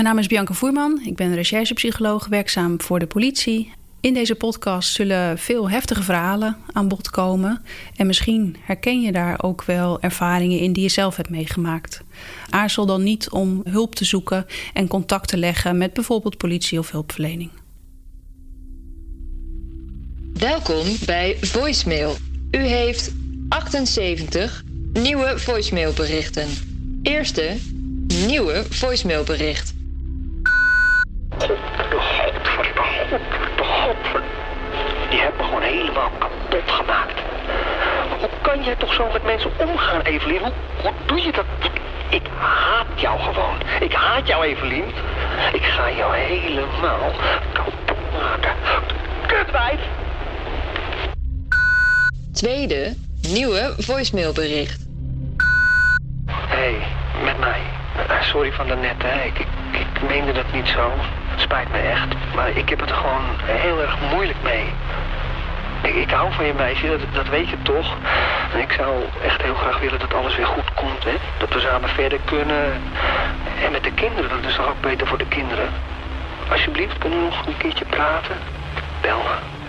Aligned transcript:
Mijn 0.00 0.12
naam 0.12 0.22
is 0.22 0.28
Bianca 0.30 0.54
Voerman. 0.54 1.00
Ik 1.04 1.16
ben 1.16 1.34
recherchepsycholoog 1.34 2.26
werkzaam 2.26 2.80
voor 2.80 2.98
de 2.98 3.06
politie. 3.06 3.72
In 4.00 4.14
deze 4.14 4.34
podcast 4.34 4.92
zullen 4.92 5.38
veel 5.38 5.70
heftige 5.70 6.02
verhalen 6.02 6.56
aan 6.72 6.88
bod 6.88 7.10
komen. 7.10 7.62
En 7.96 8.06
misschien 8.06 8.56
herken 8.60 9.00
je 9.00 9.12
daar 9.12 9.42
ook 9.42 9.64
wel 9.64 10.00
ervaringen 10.00 10.58
in 10.58 10.72
die 10.72 10.82
je 10.82 10.88
zelf 10.88 11.16
hebt 11.16 11.30
meegemaakt. 11.30 12.02
Aarzel 12.50 12.86
dan 12.86 13.02
niet 13.02 13.30
om 13.30 13.60
hulp 13.64 13.94
te 13.94 14.04
zoeken 14.04 14.46
en 14.72 14.88
contact 14.88 15.28
te 15.28 15.36
leggen 15.36 15.78
met 15.78 15.92
bijvoorbeeld 15.92 16.36
politie 16.36 16.78
of 16.78 16.90
hulpverlening. 16.90 17.50
Welkom 20.32 20.86
bij 21.06 21.36
Voicemail. 21.40 22.16
U 22.50 22.58
heeft 22.58 23.12
78 23.48 24.64
nieuwe 24.92 25.32
voicemailberichten. 25.36 26.48
Eerste 27.02 27.56
nieuwe 28.26 28.64
voicemailbericht. 28.68 29.78
Die 35.10 35.20
hebt 35.20 35.36
me 35.36 35.44
gewoon 35.44 35.62
helemaal 35.62 36.10
kapot 36.18 36.70
gemaakt. 36.70 37.20
Hoe 38.18 38.28
kan 38.42 38.64
jij 38.64 38.74
toch 38.76 38.94
zo 38.94 39.08
met 39.12 39.22
mensen 39.24 39.50
omgaan, 39.56 40.00
Evelien? 40.00 40.40
Hoe, 40.40 40.52
hoe 40.82 40.92
doe 41.06 41.20
je 41.20 41.32
dat? 41.32 41.44
Ik 42.08 42.22
haat 42.38 43.00
jou 43.00 43.20
gewoon. 43.20 43.56
Ik 43.80 43.92
haat 43.92 44.26
jou, 44.26 44.44
Evelien. 44.44 44.84
Ik 45.52 45.62
ga 45.62 45.90
jou 45.90 46.16
helemaal 46.16 47.10
kapot 47.52 48.12
maken. 48.12 48.52
Kutwijf! 49.26 49.80
Tweede 52.32 52.94
nieuwe 53.28 53.74
voicemailbericht. 53.78 54.86
Hé, 56.26 56.56
hey, 56.56 56.76
met 57.24 57.38
mij. 57.38 57.60
Uh, 57.96 58.22
sorry 58.22 58.52
van 58.52 58.68
daarnet, 58.68 59.02
hè. 59.02 59.24
Ik, 59.24 59.38
ik, 59.38 59.46
ik 59.72 60.08
meende 60.08 60.32
dat 60.32 60.52
niet 60.52 60.68
zo. 60.68 60.92
Spijt 61.40 61.72
me 61.72 61.78
echt. 61.78 62.06
Maar 62.34 62.50
ik 62.50 62.68
heb 62.68 62.80
het 62.80 62.90
er 62.90 62.96
gewoon 62.96 63.24
heel 63.44 63.80
erg 63.80 63.96
moeilijk 64.12 64.38
mee. 64.42 64.72
Ik, 65.82 65.94
ik 65.94 66.10
hou 66.10 66.32
van 66.32 66.44
je 66.44 66.54
meisje, 66.54 66.88
dat, 66.88 67.00
dat 67.12 67.28
weet 67.28 67.48
je 67.48 67.62
toch. 67.62 67.96
En 68.52 68.60
ik 68.60 68.72
zou 68.72 69.04
echt 69.24 69.42
heel 69.42 69.54
graag 69.54 69.78
willen 69.78 69.98
dat 69.98 70.14
alles 70.14 70.36
weer 70.36 70.46
goed 70.46 70.74
komt, 70.74 71.04
hè. 71.04 71.14
Dat 71.38 71.52
we 71.52 71.60
samen 71.60 71.88
verder 71.88 72.18
kunnen. 72.24 72.82
En 73.64 73.72
met 73.72 73.84
de 73.84 73.92
kinderen, 73.92 74.30
dat 74.30 74.50
is 74.50 74.56
toch 74.56 74.68
ook 74.68 74.80
beter 74.80 75.06
voor 75.06 75.18
de 75.18 75.28
kinderen. 75.28 75.68
Alsjeblieft, 76.50 76.98
kunnen 76.98 77.18
we 77.18 77.24
nog 77.24 77.46
een 77.46 77.56
keertje 77.56 77.84
praten? 77.84 78.36
Bel 79.00 79.18
me. 79.18 79.59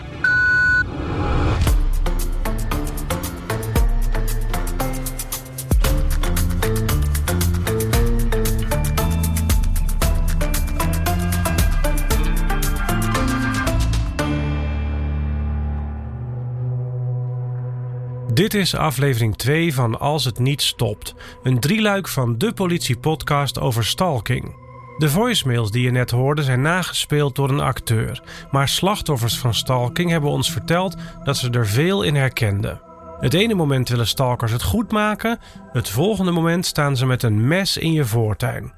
Dit 18.41 18.53
is 18.53 18.75
aflevering 18.75 19.37
2 19.37 19.73
van 19.73 19.99
Als 19.99 20.25
het 20.25 20.39
niet 20.39 20.61
stopt, 20.61 21.15
een 21.43 21.59
drieluik 21.59 22.07
van 22.07 22.37
de 22.37 22.53
politiepodcast 22.53 23.59
over 23.59 23.85
stalking. 23.85 24.55
De 24.97 25.09
voicemails 25.09 25.71
die 25.71 25.83
je 25.83 25.91
net 25.91 26.11
hoorde 26.11 26.43
zijn 26.43 26.61
nagespeeld 26.61 27.35
door 27.35 27.49
een 27.49 27.59
acteur, 27.59 28.21
maar 28.51 28.67
slachtoffers 28.67 29.37
van 29.37 29.53
stalking 29.53 30.09
hebben 30.09 30.29
ons 30.29 30.51
verteld 30.51 30.95
dat 31.23 31.37
ze 31.37 31.49
er 31.49 31.67
veel 31.67 32.03
in 32.03 32.15
herkenden. 32.15 32.81
Het 33.19 33.33
ene 33.33 33.53
moment 33.53 33.89
willen 33.89 34.07
stalkers 34.07 34.51
het 34.51 34.63
goed 34.63 34.91
maken, 34.91 35.39
het 35.71 35.89
volgende 35.89 36.31
moment 36.31 36.65
staan 36.65 36.97
ze 36.97 37.05
met 37.05 37.23
een 37.23 37.47
mes 37.47 37.77
in 37.77 37.91
je 37.91 38.05
voortuin. 38.05 38.73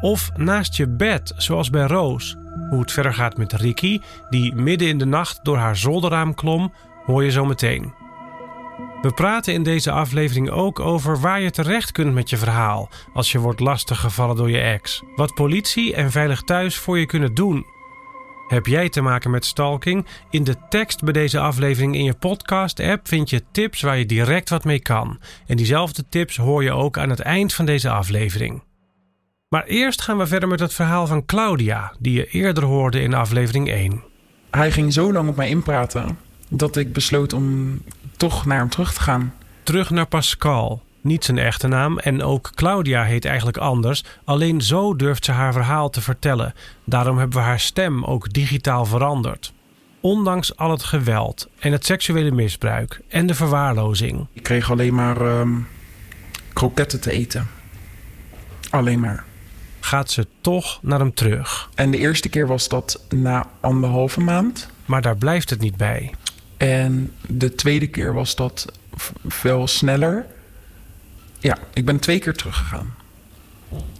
Of 0.00 0.30
naast 0.36 0.76
je 0.76 0.88
bed, 0.88 1.32
zoals 1.36 1.70
bij 1.70 1.86
Roos. 1.86 2.36
Hoe 2.70 2.80
het 2.80 2.92
verder 2.92 3.14
gaat 3.14 3.36
met 3.36 3.52
Ricky, 3.52 4.00
die 4.30 4.54
midden 4.54 4.88
in 4.88 4.98
de 4.98 5.06
nacht 5.06 5.40
door 5.42 5.56
haar 5.56 5.76
zolderraam 5.76 6.34
klom, 6.34 6.72
hoor 7.06 7.24
je 7.24 7.30
zo 7.30 7.44
meteen. 7.44 8.06
We 9.02 9.12
praten 9.12 9.52
in 9.52 9.62
deze 9.62 9.90
aflevering 9.90 10.50
ook 10.50 10.80
over 10.80 11.20
waar 11.20 11.40
je 11.40 11.50
terecht 11.50 11.92
kunt 11.92 12.14
met 12.14 12.30
je 12.30 12.36
verhaal 12.36 12.88
als 13.12 13.32
je 13.32 13.38
wordt 13.38 13.60
lastiggevallen 13.60 14.36
door 14.36 14.50
je 14.50 14.58
ex. 14.58 15.02
Wat 15.16 15.34
politie 15.34 15.94
en 15.94 16.10
Veilig 16.10 16.42
Thuis 16.42 16.76
voor 16.76 16.98
je 16.98 17.06
kunnen 17.06 17.34
doen. 17.34 17.66
Heb 18.48 18.66
jij 18.66 18.88
te 18.88 19.00
maken 19.00 19.30
met 19.30 19.44
stalking? 19.44 20.06
In 20.30 20.44
de 20.44 20.56
tekst 20.68 21.04
bij 21.04 21.12
deze 21.12 21.38
aflevering 21.38 21.94
in 21.94 22.04
je 22.04 22.14
podcast-app 22.14 23.08
vind 23.08 23.30
je 23.30 23.42
tips 23.52 23.80
waar 23.80 23.98
je 23.98 24.06
direct 24.06 24.48
wat 24.48 24.64
mee 24.64 24.80
kan. 24.80 25.20
En 25.46 25.56
diezelfde 25.56 26.04
tips 26.08 26.36
hoor 26.36 26.62
je 26.62 26.72
ook 26.72 26.98
aan 26.98 27.10
het 27.10 27.20
eind 27.20 27.54
van 27.54 27.66
deze 27.66 27.90
aflevering. 27.90 28.62
Maar 29.48 29.64
eerst 29.64 30.02
gaan 30.02 30.18
we 30.18 30.26
verder 30.26 30.48
met 30.48 30.60
het 30.60 30.74
verhaal 30.74 31.06
van 31.06 31.24
Claudia, 31.24 31.92
die 31.98 32.12
je 32.12 32.26
eerder 32.26 32.64
hoorde 32.64 33.00
in 33.00 33.14
aflevering 33.14 33.68
1. 33.68 34.02
Hij 34.50 34.72
ging 34.72 34.92
zo 34.92 35.12
lang 35.12 35.28
op 35.28 35.36
mij 35.36 35.48
inpraten 35.48 36.18
dat 36.48 36.76
ik 36.76 36.92
besloot 36.92 37.32
om 37.32 37.78
toch 38.18 38.46
naar 38.46 38.58
hem 38.58 38.68
terug 38.68 38.94
te 38.94 39.00
gaan. 39.00 39.34
Terug 39.62 39.90
naar 39.90 40.06
Pascal. 40.06 40.82
Niet 41.00 41.24
zijn 41.24 41.38
echte 41.38 41.68
naam 41.68 41.98
en 41.98 42.22
ook 42.22 42.50
Claudia 42.54 43.04
heet 43.04 43.24
eigenlijk 43.24 43.56
anders. 43.56 44.04
Alleen 44.24 44.60
zo 44.60 44.96
durft 44.96 45.24
ze 45.24 45.32
haar 45.32 45.52
verhaal 45.52 45.90
te 45.90 46.00
vertellen. 46.00 46.54
Daarom 46.84 47.18
hebben 47.18 47.38
we 47.38 47.44
haar 47.44 47.60
stem 47.60 48.04
ook 48.04 48.32
digitaal 48.32 48.84
veranderd. 48.84 49.52
Ondanks 50.00 50.56
al 50.56 50.70
het 50.70 50.82
geweld 50.82 51.48
en 51.58 51.72
het 51.72 51.86
seksuele 51.86 52.30
misbruik 52.30 53.00
en 53.08 53.26
de 53.26 53.34
verwaarlozing. 53.34 54.26
Ik 54.32 54.42
kreeg 54.42 54.70
alleen 54.70 54.94
maar 54.94 55.22
uh, 55.22 55.42
kroketten 56.52 57.00
te 57.00 57.10
eten. 57.10 57.48
Alleen 58.70 59.00
maar. 59.00 59.24
Gaat 59.80 60.10
ze 60.10 60.26
toch 60.40 60.78
naar 60.82 60.98
hem 60.98 61.14
terug. 61.14 61.70
En 61.74 61.90
de 61.90 61.98
eerste 61.98 62.28
keer 62.28 62.46
was 62.46 62.68
dat 62.68 63.04
na 63.08 63.46
anderhalve 63.60 64.20
maand. 64.20 64.68
Maar 64.84 65.02
daar 65.02 65.16
blijft 65.16 65.50
het 65.50 65.60
niet 65.60 65.76
bij. 65.76 66.12
En 66.58 67.12
de 67.26 67.54
tweede 67.54 67.86
keer 67.86 68.14
was 68.14 68.36
dat 68.36 68.72
veel 69.26 69.66
sneller. 69.66 70.26
Ja, 71.38 71.58
ik 71.74 71.84
ben 71.84 71.98
twee 71.98 72.18
keer 72.18 72.34
teruggegaan. 72.34 72.94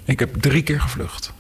Ik 0.04 0.18
heb 0.18 0.34
drie 0.40 0.62
keer 0.62 0.80
gevlucht. 0.80 1.32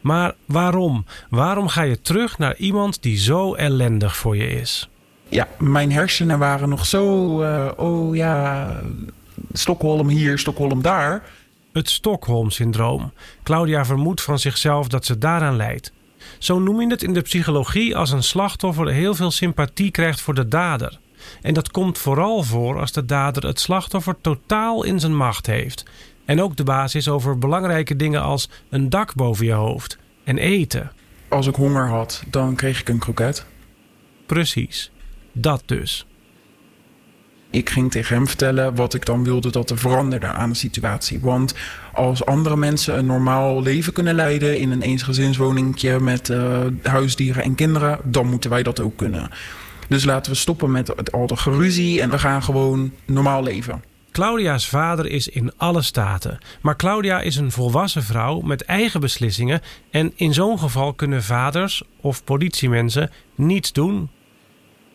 Maar 0.00 0.34
waarom? 0.44 1.04
Waarom 1.30 1.68
ga 1.68 1.82
je 1.82 2.00
terug 2.00 2.38
naar 2.38 2.56
iemand 2.56 3.02
die 3.02 3.18
zo 3.18 3.54
ellendig 3.54 4.16
voor 4.16 4.36
je 4.36 4.46
is? 4.46 4.88
Ja, 5.28 5.48
mijn 5.58 5.92
hersenen 5.92 6.38
waren 6.38 6.68
nog 6.68 6.86
zo. 6.86 7.42
Uh, 7.42 7.70
oh 7.76 8.16
ja, 8.16 8.80
Stockholm 9.52 10.08
hier, 10.08 10.38
Stockholm 10.38 10.82
daar. 10.82 11.22
Het 11.72 11.90
Stockholm-syndroom. 11.90 13.12
Claudia 13.42 13.84
vermoedt 13.84 14.22
van 14.22 14.38
zichzelf 14.38 14.88
dat 14.88 15.04
ze 15.04 15.18
daaraan 15.18 15.56
leidt. 15.56 15.92
Zo 16.38 16.58
noem 16.58 16.80
je 16.80 16.86
het 16.86 17.02
in 17.02 17.12
de 17.12 17.20
psychologie 17.20 17.96
als 17.96 18.10
een 18.10 18.22
slachtoffer 18.22 18.88
heel 18.88 19.14
veel 19.14 19.30
sympathie 19.30 19.90
krijgt 19.90 20.20
voor 20.20 20.34
de 20.34 20.48
dader. 20.48 20.98
En 21.42 21.54
dat 21.54 21.70
komt 21.70 21.98
vooral 21.98 22.42
voor 22.42 22.80
als 22.80 22.92
de 22.92 23.04
dader 23.04 23.46
het 23.46 23.60
slachtoffer 23.60 24.16
totaal 24.20 24.84
in 24.84 25.00
zijn 25.00 25.16
macht 25.16 25.46
heeft. 25.46 25.84
En 26.24 26.42
ook 26.42 26.56
de 26.56 26.64
basis 26.64 27.08
over 27.08 27.38
belangrijke 27.38 27.96
dingen 27.96 28.22
als 28.22 28.48
een 28.70 28.90
dak 28.90 29.14
boven 29.14 29.46
je 29.46 29.52
hoofd 29.52 29.98
en 30.24 30.38
eten. 30.38 30.92
Als 31.28 31.46
ik 31.46 31.54
honger 31.54 31.88
had, 31.88 32.22
dan 32.30 32.54
kreeg 32.54 32.80
ik 32.80 32.88
een 32.88 32.98
kroket. 32.98 33.46
Precies, 34.26 34.90
dat 35.32 35.62
dus. 35.66 36.06
Ik 37.54 37.70
ging 37.70 37.90
tegen 37.90 38.16
hem 38.16 38.26
vertellen 38.26 38.74
wat 38.74 38.94
ik 38.94 39.06
dan 39.06 39.24
wilde 39.24 39.50
dat 39.50 39.70
er 39.70 39.78
veranderde 39.78 40.26
aan 40.26 40.48
de 40.48 40.56
situatie. 40.56 41.20
Want 41.20 41.54
als 41.92 42.24
andere 42.24 42.56
mensen 42.56 42.98
een 42.98 43.06
normaal 43.06 43.62
leven 43.62 43.92
kunnen 43.92 44.14
leiden 44.14 44.58
in 44.58 44.70
een 44.70 44.82
eensgezinswoningje 44.82 46.00
met 46.00 46.28
uh, 46.28 46.60
huisdieren 46.82 47.42
en 47.42 47.54
kinderen, 47.54 47.98
dan 48.04 48.26
moeten 48.26 48.50
wij 48.50 48.62
dat 48.62 48.80
ook 48.80 48.96
kunnen. 48.96 49.30
Dus 49.88 50.04
laten 50.04 50.32
we 50.32 50.38
stoppen 50.38 50.70
met 50.70 51.12
al 51.12 51.26
de 51.26 51.36
geruzie 51.36 52.00
en 52.00 52.10
we 52.10 52.18
gaan 52.18 52.42
gewoon 52.42 52.92
normaal 53.04 53.42
leven. 53.42 53.82
Claudia's 54.12 54.68
vader 54.68 55.06
is 55.06 55.28
in 55.28 55.52
alle 55.56 55.82
staten. 55.82 56.38
Maar 56.60 56.76
Claudia 56.76 57.20
is 57.20 57.36
een 57.36 57.50
volwassen 57.50 58.02
vrouw 58.02 58.40
met 58.40 58.64
eigen 58.64 59.00
beslissingen. 59.00 59.60
En 59.90 60.12
in 60.14 60.34
zo'n 60.34 60.58
geval 60.58 60.92
kunnen 60.92 61.22
vaders 61.22 61.82
of 62.00 62.24
politiemensen 62.24 63.10
niets 63.34 63.72
doen. 63.72 64.10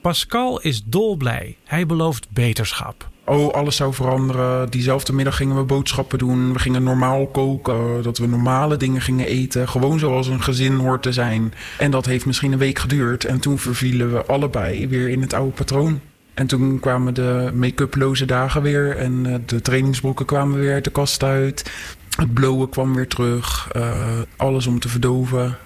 Pascal 0.01 0.61
is 0.61 0.83
dolblij. 0.83 1.57
Hij 1.65 1.85
belooft 1.85 2.27
beterschap. 2.29 3.09
Oh, 3.25 3.53
alles 3.53 3.75
zou 3.75 3.93
veranderen. 3.93 4.69
Diezelfde 4.69 5.13
middag 5.13 5.35
gingen 5.35 5.55
we 5.55 5.63
boodschappen 5.63 6.17
doen. 6.17 6.53
We 6.53 6.59
gingen 6.59 6.83
normaal 6.83 7.27
koken. 7.27 8.03
Dat 8.03 8.17
we 8.17 8.27
normale 8.27 8.77
dingen 8.77 9.01
gingen 9.01 9.25
eten. 9.25 9.69
Gewoon 9.69 9.99
zoals 9.99 10.27
een 10.27 10.43
gezin 10.43 10.75
hoort 10.75 11.01
te 11.01 11.11
zijn. 11.11 11.53
En 11.77 11.91
dat 11.91 12.05
heeft 12.05 12.25
misschien 12.25 12.51
een 12.51 12.57
week 12.57 12.79
geduurd. 12.79 13.25
En 13.25 13.39
toen 13.39 13.57
vervielen 13.57 14.13
we 14.13 14.25
allebei 14.25 14.87
weer 14.87 15.09
in 15.09 15.21
het 15.21 15.33
oude 15.33 15.51
patroon. 15.51 15.99
En 16.33 16.47
toen 16.47 16.79
kwamen 16.79 17.13
de 17.13 17.51
make-uploze 17.53 18.25
dagen 18.25 18.61
weer. 18.61 18.97
En 18.97 19.25
eh, 19.25 19.35
de 19.45 19.61
trainingsbroeken 19.61 20.25
kwamen 20.25 20.59
weer 20.59 20.73
uit 20.73 20.83
de 20.83 20.91
kast 20.91 21.23
uit. 21.23 21.71
Het 22.17 22.33
blowen 22.33 22.69
kwam 22.69 22.95
weer 22.95 23.07
terug. 23.07 23.69
Uh, 23.75 24.19
alles 24.35 24.67
om 24.67 24.79
te 24.79 24.89
verdoven. 24.89 25.57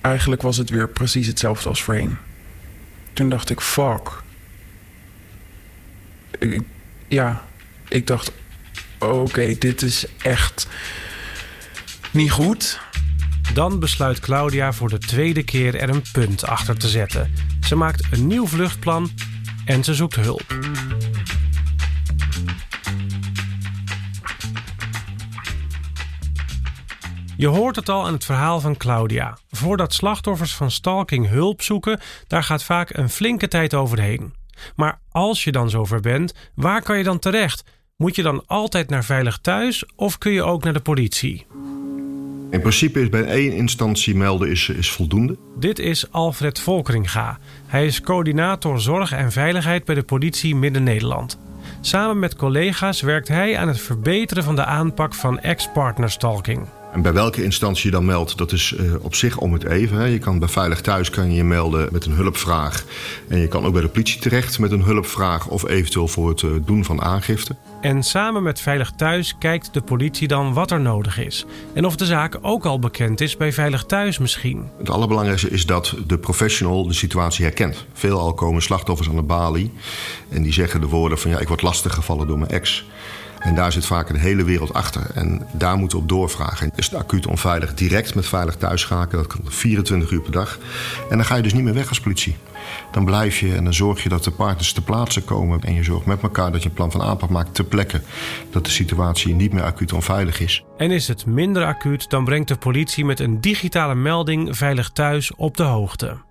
Eigenlijk 0.00 0.42
was 0.42 0.56
het 0.56 0.70
weer 0.70 0.88
precies 0.88 1.26
hetzelfde 1.26 1.68
als 1.68 1.82
voorheen. 1.82 2.16
Toen 3.18 3.28
dacht 3.28 3.50
ik, 3.50 3.60
fuck. 3.60 4.22
Ja, 7.08 7.44
ik 7.88 8.06
dacht, 8.06 8.32
oké, 8.98 9.54
dit 9.58 9.82
is 9.82 10.06
echt 10.22 10.68
niet 12.10 12.30
goed. 12.30 12.80
Dan 13.52 13.78
besluit 13.78 14.20
Claudia 14.20 14.72
voor 14.72 14.88
de 14.88 14.98
tweede 14.98 15.42
keer 15.42 15.74
er 15.74 15.88
een 15.88 16.02
punt 16.12 16.44
achter 16.44 16.78
te 16.78 16.88
zetten. 16.88 17.34
Ze 17.60 17.76
maakt 17.76 18.06
een 18.10 18.26
nieuw 18.26 18.46
vluchtplan 18.46 19.10
en 19.64 19.84
ze 19.84 19.94
zoekt 19.94 20.16
hulp. 20.16 20.58
Je 27.38 27.46
hoort 27.46 27.76
het 27.76 27.88
al 27.88 28.06
aan 28.06 28.12
het 28.12 28.24
verhaal 28.24 28.60
van 28.60 28.76
Claudia. 28.76 29.38
Voordat 29.50 29.92
slachtoffers 29.92 30.54
van 30.54 30.70
stalking 30.70 31.28
hulp 31.28 31.62
zoeken, 31.62 32.00
daar 32.26 32.42
gaat 32.42 32.62
vaak 32.62 32.96
een 32.96 33.08
flinke 33.08 33.48
tijd 33.48 33.74
overheen. 33.74 34.34
Maar 34.76 35.00
als 35.10 35.44
je 35.44 35.52
dan 35.52 35.70
zover 35.70 36.00
bent, 36.00 36.34
waar 36.54 36.82
kan 36.82 36.98
je 36.98 37.04
dan 37.04 37.18
terecht? 37.18 37.64
Moet 37.96 38.16
je 38.16 38.22
dan 38.22 38.42
altijd 38.46 38.90
naar 38.90 39.04
veilig 39.04 39.38
thuis 39.38 39.84
of 39.96 40.18
kun 40.18 40.32
je 40.32 40.42
ook 40.42 40.64
naar 40.64 40.72
de 40.72 40.80
politie? 40.80 41.46
In 42.50 42.60
principe 42.60 43.00
is 43.00 43.08
bij 43.08 43.24
één 43.24 43.52
instantie 43.52 44.16
melden 44.16 44.50
is, 44.50 44.68
is 44.68 44.90
voldoende. 44.90 45.38
Dit 45.58 45.78
is 45.78 46.12
Alfred 46.12 46.60
Volkeringa. 46.60 47.38
Hij 47.66 47.86
is 47.86 48.00
coördinator 48.00 48.80
zorg 48.80 49.12
en 49.12 49.32
veiligheid 49.32 49.84
bij 49.84 49.94
de 49.94 50.02
politie 50.02 50.56
Midden-Nederland. 50.56 51.38
Samen 51.80 52.18
met 52.18 52.36
collega's 52.36 53.00
werkt 53.00 53.28
hij 53.28 53.58
aan 53.58 53.68
het 53.68 53.80
verbeteren 53.80 54.44
van 54.44 54.56
de 54.56 54.64
aanpak 54.64 55.14
van 55.14 55.40
ex-partnerstalking. 55.40 56.66
En 56.92 57.02
bij 57.02 57.12
welke 57.12 57.44
instantie 57.44 57.84
je 57.84 57.90
dan 57.90 58.04
meldt, 58.04 58.38
dat 58.38 58.52
is 58.52 58.74
uh, 58.80 58.94
op 59.00 59.14
zich 59.14 59.38
om 59.38 59.52
het 59.52 59.64
even. 59.64 59.96
Hè. 59.96 60.04
Je 60.04 60.18
kan 60.18 60.38
bij 60.38 60.48
Veilig 60.48 60.80
Thuis 60.80 61.10
kan 61.10 61.30
je, 61.30 61.36
je 61.36 61.44
melden 61.44 61.88
met 61.92 62.04
een 62.04 62.12
hulpvraag. 62.12 62.84
En 63.28 63.38
je 63.38 63.48
kan 63.48 63.64
ook 63.64 63.72
bij 63.72 63.82
de 63.82 63.88
politie 63.88 64.20
terecht 64.20 64.58
met 64.58 64.72
een 64.72 64.82
hulpvraag 64.82 65.48
of 65.48 65.68
eventueel 65.68 66.08
voor 66.08 66.28
het 66.28 66.42
uh, 66.42 66.50
doen 66.64 66.84
van 66.84 67.02
aangifte. 67.02 67.56
En 67.80 68.02
samen 68.02 68.42
met 68.42 68.60
Veilig 68.60 68.90
Thuis 68.96 69.34
kijkt 69.38 69.74
de 69.74 69.80
politie 69.80 70.28
dan 70.28 70.52
wat 70.52 70.70
er 70.70 70.80
nodig 70.80 71.18
is. 71.18 71.46
En 71.74 71.86
of 71.86 71.96
de 71.96 72.06
zaak 72.06 72.38
ook 72.40 72.66
al 72.66 72.78
bekend 72.78 73.20
is 73.20 73.36
bij 73.36 73.52
Veilig 73.52 73.84
Thuis 73.84 74.18
misschien. 74.18 74.68
Het 74.78 74.90
allerbelangrijkste 74.90 75.50
is 75.50 75.66
dat 75.66 75.94
de 76.06 76.18
professional 76.18 76.86
de 76.86 76.92
situatie 76.92 77.44
herkent. 77.44 77.86
Veelal 77.92 78.34
komen 78.34 78.62
slachtoffers 78.62 79.08
aan 79.08 79.16
de 79.16 79.22
balie 79.22 79.72
en 80.28 80.42
die 80.42 80.52
zeggen 80.52 80.80
de 80.80 80.86
woorden 80.86 81.18
van 81.18 81.30
ja, 81.30 81.38
ik 81.38 81.48
word 81.48 81.62
lastiggevallen 81.62 82.26
door 82.26 82.38
mijn 82.38 82.50
ex. 82.50 82.86
En 83.40 83.54
daar 83.54 83.72
zit 83.72 83.86
vaak 83.86 84.08
een 84.08 84.16
hele 84.16 84.44
wereld 84.44 84.72
achter. 84.72 85.02
En 85.14 85.46
daar 85.52 85.76
moeten 85.76 85.98
we 85.98 86.02
op 86.02 86.08
doorvragen. 86.08 86.70
Is 86.76 86.90
het 86.90 86.94
acuut 86.94 87.26
onveilig 87.26 87.74
direct 87.74 88.14
met 88.14 88.26
veilig 88.26 88.56
thuis 88.56 88.80
schakelen? 88.80 89.22
Dat 89.22 89.32
kan 89.32 89.52
24 89.52 90.10
uur 90.10 90.20
per 90.20 90.32
dag. 90.32 90.58
En 91.10 91.16
dan 91.16 91.24
ga 91.24 91.36
je 91.36 91.42
dus 91.42 91.52
niet 91.52 91.64
meer 91.64 91.74
weg 91.74 91.88
als 91.88 92.00
politie. 92.00 92.36
Dan 92.90 93.04
blijf 93.04 93.38
je 93.38 93.54
en 93.54 93.64
dan 93.64 93.74
zorg 93.74 94.02
je 94.02 94.08
dat 94.08 94.24
de 94.24 94.30
partners 94.30 94.72
te 94.72 94.82
plaatsen 94.82 95.24
komen. 95.24 95.60
En 95.60 95.74
je 95.74 95.82
zorgt 95.82 96.06
met 96.06 96.22
elkaar 96.22 96.52
dat 96.52 96.62
je 96.62 96.68
een 96.68 96.74
plan 96.74 96.90
van 96.90 97.02
aanpak 97.02 97.30
maakt 97.30 97.54
ter 97.54 97.64
plekke. 97.64 98.00
Dat 98.50 98.64
de 98.64 98.70
situatie 98.70 99.34
niet 99.34 99.52
meer 99.52 99.62
acuut 99.62 99.92
onveilig 99.92 100.40
is. 100.40 100.64
En 100.76 100.90
is 100.90 101.08
het 101.08 101.26
minder 101.26 101.64
acuut, 101.64 102.10
dan 102.10 102.24
brengt 102.24 102.48
de 102.48 102.56
politie 102.56 103.04
met 103.04 103.20
een 103.20 103.40
digitale 103.40 103.94
melding 103.94 104.56
veilig 104.56 104.90
thuis 104.90 105.34
op 105.34 105.56
de 105.56 105.62
hoogte. 105.62 106.27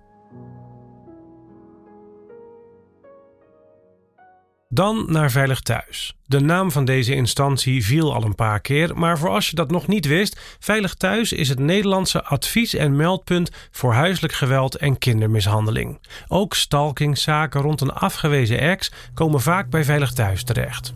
Dan 4.70 5.04
naar 5.08 5.30
Veilig 5.30 5.60
Thuis. 5.60 6.16
De 6.26 6.40
naam 6.40 6.70
van 6.70 6.84
deze 6.84 7.14
instantie 7.14 7.84
viel 7.84 8.14
al 8.14 8.24
een 8.24 8.34
paar 8.34 8.60
keer, 8.60 8.98
maar 8.98 9.18
voor 9.18 9.28
als 9.28 9.50
je 9.50 9.56
dat 9.56 9.70
nog 9.70 9.86
niet 9.86 10.06
wist, 10.06 10.56
Veilig 10.58 10.94
Thuis 10.94 11.32
is 11.32 11.48
het 11.48 11.58
Nederlandse 11.58 12.24
advies- 12.24 12.74
en 12.74 12.96
meldpunt 12.96 13.50
voor 13.70 13.92
huiselijk 13.92 14.32
geweld 14.32 14.76
en 14.76 14.98
kindermishandeling. 14.98 16.00
Ook 16.28 16.54
stalkingzaken 16.54 17.60
rond 17.60 17.80
een 17.80 17.92
afgewezen 17.92 18.58
ex 18.60 18.92
komen 19.14 19.40
vaak 19.40 19.70
bij 19.70 19.84
Veilig 19.84 20.12
Thuis 20.12 20.44
terecht. 20.44 20.94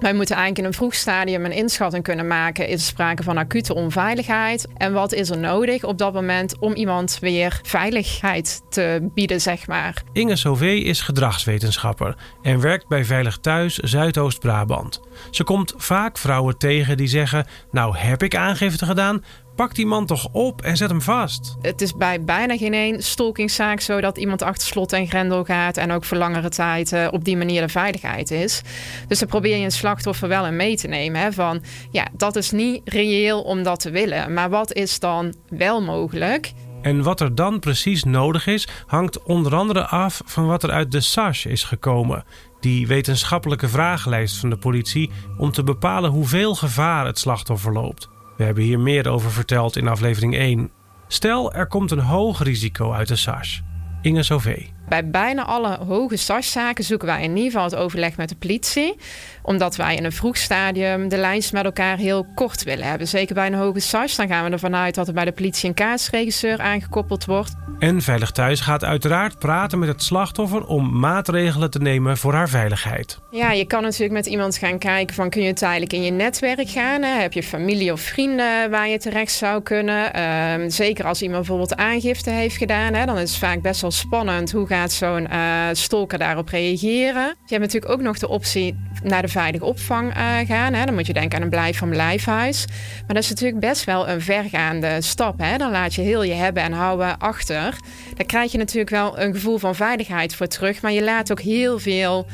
Wij 0.00 0.14
moeten 0.14 0.36
eigenlijk 0.36 0.58
in 0.58 0.72
een 0.72 0.78
vroeg 0.78 0.94
stadium 0.94 1.44
een 1.44 1.52
inschatting 1.52 2.02
kunnen 2.02 2.26
maken. 2.26 2.68
Is 2.68 2.80
er 2.80 2.86
sprake 2.86 3.22
van 3.22 3.36
acute 3.36 3.74
onveiligheid? 3.74 4.68
En 4.76 4.92
wat 4.92 5.12
is 5.12 5.30
er 5.30 5.38
nodig 5.38 5.84
op 5.84 5.98
dat 5.98 6.12
moment 6.12 6.58
om 6.58 6.74
iemand 6.74 7.18
weer 7.20 7.60
veiligheid 7.62 8.62
te 8.68 9.08
bieden, 9.14 9.40
zeg 9.40 9.66
maar? 9.66 10.02
Inge 10.12 10.36
Sauvé 10.36 10.70
is 10.70 11.00
gedragswetenschapper 11.00 12.14
en 12.42 12.60
werkt 12.60 12.88
bij 12.88 13.04
Veilig 13.04 13.38
Thuis 13.38 13.76
Zuidoost-Brabant. 13.76 15.00
Ze 15.30 15.44
komt 15.44 15.74
vaak 15.76 16.18
vrouwen 16.18 16.58
tegen 16.58 16.96
die 16.96 17.08
zeggen: 17.08 17.46
Nou, 17.70 17.96
heb 17.96 18.22
ik 18.22 18.36
aangifte 18.36 18.86
gedaan, 18.86 19.24
Pak 19.60 19.74
die 19.74 19.86
man 19.86 20.06
toch 20.06 20.28
op 20.32 20.62
en 20.62 20.76
zet 20.76 20.90
hem 20.90 21.00
vast. 21.00 21.56
Het 21.62 21.80
is 21.80 21.96
bij 21.96 22.24
bijna 22.24 22.56
geen 22.56 22.74
één 22.74 23.02
stalkingzaak 23.02 23.80
zo 23.80 24.00
dat 24.00 24.18
iemand 24.18 24.42
achter 24.42 24.68
slot 24.68 24.92
en 24.92 25.06
grendel 25.06 25.44
gaat 25.44 25.76
en 25.76 25.90
ook 25.90 26.04
voor 26.04 26.16
langere 26.16 26.48
tijd 26.48 26.92
uh, 26.92 27.08
op 27.10 27.24
die 27.24 27.36
manier 27.36 27.60
de 27.60 27.68
veiligheid 27.68 28.30
is. 28.30 28.62
Dus 29.08 29.18
dan 29.18 29.28
probeer 29.28 29.56
je 29.56 29.64
een 29.64 29.70
slachtoffer 29.70 30.28
wel 30.28 30.46
in 30.46 30.56
mee 30.56 30.76
te 30.76 30.88
nemen. 30.88 31.20
Hè, 31.20 31.32
van 31.32 31.62
ja, 31.90 32.06
dat 32.12 32.36
is 32.36 32.50
niet 32.50 32.80
reëel 32.84 33.42
om 33.42 33.62
dat 33.62 33.80
te 33.80 33.90
willen. 33.90 34.32
Maar 34.32 34.50
wat 34.50 34.72
is 34.72 34.98
dan 34.98 35.34
wel 35.48 35.82
mogelijk? 35.82 36.52
En 36.82 37.02
wat 37.02 37.20
er 37.20 37.34
dan 37.34 37.58
precies 37.58 38.04
nodig 38.04 38.46
is, 38.46 38.68
hangt 38.86 39.22
onder 39.22 39.54
andere 39.54 39.86
af 39.86 40.22
van 40.24 40.46
wat 40.46 40.62
er 40.62 40.70
uit 40.70 40.92
de 40.92 41.00
SARS 41.00 41.46
is 41.46 41.64
gekomen. 41.64 42.24
Die 42.60 42.86
wetenschappelijke 42.86 43.68
vragenlijst 43.68 44.36
van 44.36 44.50
de 44.50 44.58
politie 44.58 45.10
om 45.38 45.52
te 45.52 45.62
bepalen 45.62 46.10
hoeveel 46.10 46.54
gevaar 46.54 47.06
het 47.06 47.18
slachtoffer 47.18 47.72
loopt. 47.72 48.08
We 48.40 48.46
hebben 48.46 48.64
hier 48.64 48.80
meer 48.80 49.08
over 49.08 49.30
verteld 49.30 49.76
in 49.76 49.88
aflevering 49.88 50.34
1. 50.34 50.70
Stel, 51.08 51.52
er 51.52 51.66
komt 51.66 51.90
een 51.90 51.98
hoog 51.98 52.42
risico 52.42 52.92
uit 52.92 53.08
de 53.08 53.16
SARS. 53.16 53.62
Inge 54.02 54.22
Sauvé. 54.22 54.66
Bij 54.90 55.10
bijna 55.10 55.44
alle 55.44 55.78
hoge 55.86 56.16
SARS-zaken 56.16 56.84
zoeken 56.84 57.06
wij 57.06 57.22
in 57.22 57.36
ieder 57.36 57.50
geval 57.50 57.64
het 57.64 57.74
overleg 57.74 58.16
met 58.16 58.28
de 58.28 58.34
politie. 58.34 58.96
Omdat 59.42 59.76
wij 59.76 59.96
in 59.96 60.04
een 60.04 60.12
vroeg 60.12 60.36
stadium 60.36 61.08
de 61.08 61.16
lijst 61.16 61.52
met 61.52 61.64
elkaar 61.64 61.96
heel 61.96 62.26
kort 62.34 62.62
willen 62.62 62.86
hebben. 62.86 63.08
Zeker 63.08 63.34
bij 63.34 63.46
een 63.46 63.54
hoge 63.54 63.80
SARS, 63.80 64.16
dan 64.16 64.28
gaan 64.28 64.44
we 64.44 64.50
ervan 64.50 64.76
uit 64.76 64.94
dat 64.94 65.08
er 65.08 65.14
bij 65.14 65.24
de 65.24 65.32
politie 65.32 65.68
een 65.68 65.74
kaasregisseur 65.74 66.60
aangekoppeld 66.60 67.24
wordt. 67.24 67.54
En 67.78 68.02
Veilig 68.02 68.30
Thuis 68.30 68.60
gaat 68.60 68.84
uiteraard 68.84 69.38
praten 69.38 69.78
met 69.78 69.88
het 69.88 70.02
slachtoffer 70.02 70.66
om 70.66 70.98
maatregelen 70.98 71.70
te 71.70 71.78
nemen 71.78 72.16
voor 72.16 72.32
haar 72.32 72.48
veiligheid. 72.48 73.18
Ja, 73.30 73.52
je 73.52 73.64
kan 73.64 73.82
natuurlijk 73.82 74.12
met 74.12 74.26
iemand 74.26 74.56
gaan 74.56 74.78
kijken 74.78 75.14
van 75.14 75.30
kun 75.30 75.42
je 75.42 75.52
tijdelijk 75.52 75.92
in 75.92 76.02
je 76.02 76.10
netwerk 76.10 76.68
gaan. 76.68 77.02
Hè? 77.02 77.20
Heb 77.20 77.32
je 77.32 77.42
familie 77.42 77.92
of 77.92 78.00
vrienden 78.00 78.70
waar 78.70 78.88
je 78.88 78.98
terecht 78.98 79.32
zou 79.32 79.62
kunnen. 79.62 80.12
Ehm, 80.12 80.68
zeker 80.68 81.06
als 81.06 81.22
iemand 81.22 81.38
bijvoorbeeld 81.38 81.76
aangifte 81.76 82.30
heeft 82.30 82.56
gedaan, 82.56 82.94
hè? 82.94 83.06
dan 83.06 83.18
is 83.18 83.30
het 83.30 83.38
vaak 83.38 83.62
best 83.62 83.80
wel 83.80 83.90
spannend. 83.90 84.52
Hoe 84.52 84.66
gaat 84.66 84.79
zo'n 84.88 85.26
uh, 85.32 85.68
stalker 85.72 86.18
daarop 86.18 86.48
reageren? 86.48 87.26
Je 87.26 87.54
hebt 87.54 87.60
natuurlijk 87.60 87.92
ook 87.92 88.00
nog 88.00 88.18
de 88.18 88.28
optie 88.28 88.78
naar 89.02 89.22
de 89.22 89.28
veilige 89.28 89.64
opvang 89.64 90.16
uh, 90.16 90.38
gaan. 90.46 90.74
Hè? 90.74 90.84
Dan 90.84 90.94
moet 90.94 91.06
je 91.06 91.12
denken 91.12 91.38
aan 91.38 91.44
een 91.44 91.50
blijf 91.50 91.78
van 91.78 91.88
blijfhuis. 91.88 92.64
Maar 93.06 93.14
dat 93.14 93.22
is 93.22 93.28
natuurlijk 93.28 93.60
best 93.60 93.84
wel 93.84 94.08
een 94.08 94.20
vergaande 94.20 94.96
stap. 95.00 95.38
Hè? 95.38 95.56
Dan 95.56 95.70
laat 95.70 95.94
je 95.94 96.02
heel 96.02 96.22
je 96.22 96.32
hebben 96.32 96.62
en 96.62 96.72
houden 96.72 97.18
achter. 97.18 97.76
Daar 98.14 98.26
krijg 98.26 98.52
je 98.52 98.58
natuurlijk 98.58 98.90
wel 98.90 99.18
een 99.18 99.34
gevoel 99.34 99.58
van 99.58 99.74
veiligheid 99.74 100.34
voor 100.34 100.46
terug. 100.46 100.82
Maar 100.82 100.92
je 100.92 101.04
laat 101.04 101.30
ook 101.30 101.40
heel 101.40 101.78
veel 101.78 102.26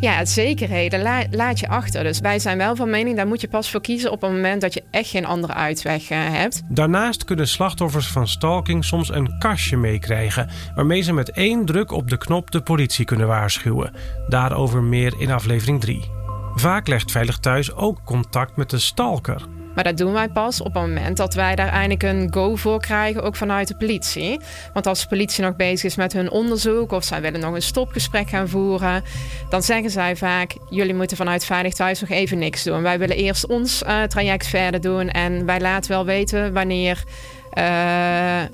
ja, 0.00 0.24
zekerheden 0.24 1.28
laat 1.30 1.58
je 1.60 1.68
achter. 1.68 2.02
Dus 2.02 2.20
wij 2.20 2.38
zijn 2.38 2.58
wel 2.58 2.76
van 2.76 2.90
mening, 2.90 3.16
daar 3.16 3.26
moet 3.26 3.40
je 3.40 3.48
pas 3.48 3.70
voor 3.70 3.80
kiezen 3.80 4.10
op 4.10 4.20
het 4.20 4.30
moment 4.30 4.60
dat 4.60 4.74
je 4.74 4.84
echt 4.90 5.10
geen 5.10 5.26
andere 5.26 5.52
uitweg 5.52 6.10
uh, 6.10 6.18
hebt. 6.18 6.62
Daarnaast 6.68 7.24
kunnen 7.24 7.48
slachtoffers 7.48 8.06
van 8.06 8.28
stalking 8.28 8.84
soms 8.84 9.10
een 9.10 9.38
kastje 9.38 9.76
meekrijgen, 9.76 10.48
waarmee 10.74 11.02
ze 11.02 11.12
met 11.12 11.30
één 11.30 11.64
druk 11.64 11.90
op 11.90 12.10
de 12.10 12.18
knop 12.18 12.50
de 12.50 12.60
politie 12.60 13.04
kunnen 13.04 13.26
waarschuwen. 13.26 13.92
Daarover 14.28 14.82
meer 14.82 15.14
in 15.18 15.30
aflevering 15.30 15.80
3. 15.80 16.10
Vaak 16.54 16.88
legt 16.88 17.10
Veilig 17.10 17.38
Thuis 17.38 17.74
ook 17.74 18.04
contact 18.04 18.56
met 18.56 18.70
de 18.70 18.78
stalker. 18.78 19.57
Maar 19.78 19.86
dat 19.86 19.96
doen 19.96 20.12
wij 20.12 20.28
pas 20.28 20.60
op 20.60 20.74
het 20.74 20.82
moment 20.82 21.16
dat 21.16 21.34
wij 21.34 21.54
daar 21.54 21.68
eindelijk 21.68 22.02
een 22.02 22.28
go 22.30 22.56
voor 22.56 22.80
krijgen, 22.80 23.22
ook 23.22 23.36
vanuit 23.36 23.68
de 23.68 23.76
politie. 23.76 24.40
Want 24.72 24.86
als 24.86 25.00
de 25.00 25.08
politie 25.08 25.44
nog 25.44 25.56
bezig 25.56 25.84
is 25.84 25.96
met 25.96 26.12
hun 26.12 26.30
onderzoek 26.30 26.92
of 26.92 27.04
zij 27.04 27.20
willen 27.20 27.40
nog 27.40 27.54
een 27.54 27.62
stopgesprek 27.62 28.28
gaan 28.28 28.48
voeren, 28.48 29.04
dan 29.48 29.62
zeggen 29.62 29.90
zij 29.90 30.16
vaak: 30.16 30.56
jullie 30.70 30.94
moeten 30.94 31.16
vanuit 31.16 31.44
Veilig 31.44 31.74
Thuis 31.74 32.00
nog 32.00 32.10
even 32.10 32.38
niks 32.38 32.62
doen. 32.62 32.82
Wij 32.82 32.98
willen 32.98 33.16
eerst 33.16 33.46
ons 33.46 33.82
uh, 33.82 34.02
traject 34.02 34.46
verder 34.46 34.80
doen 34.80 35.10
en 35.10 35.44
wij 35.44 35.60
laten 35.60 35.90
wel 35.90 36.04
weten 36.04 36.52
wanneer. 36.52 37.04
Uh, 37.52 37.64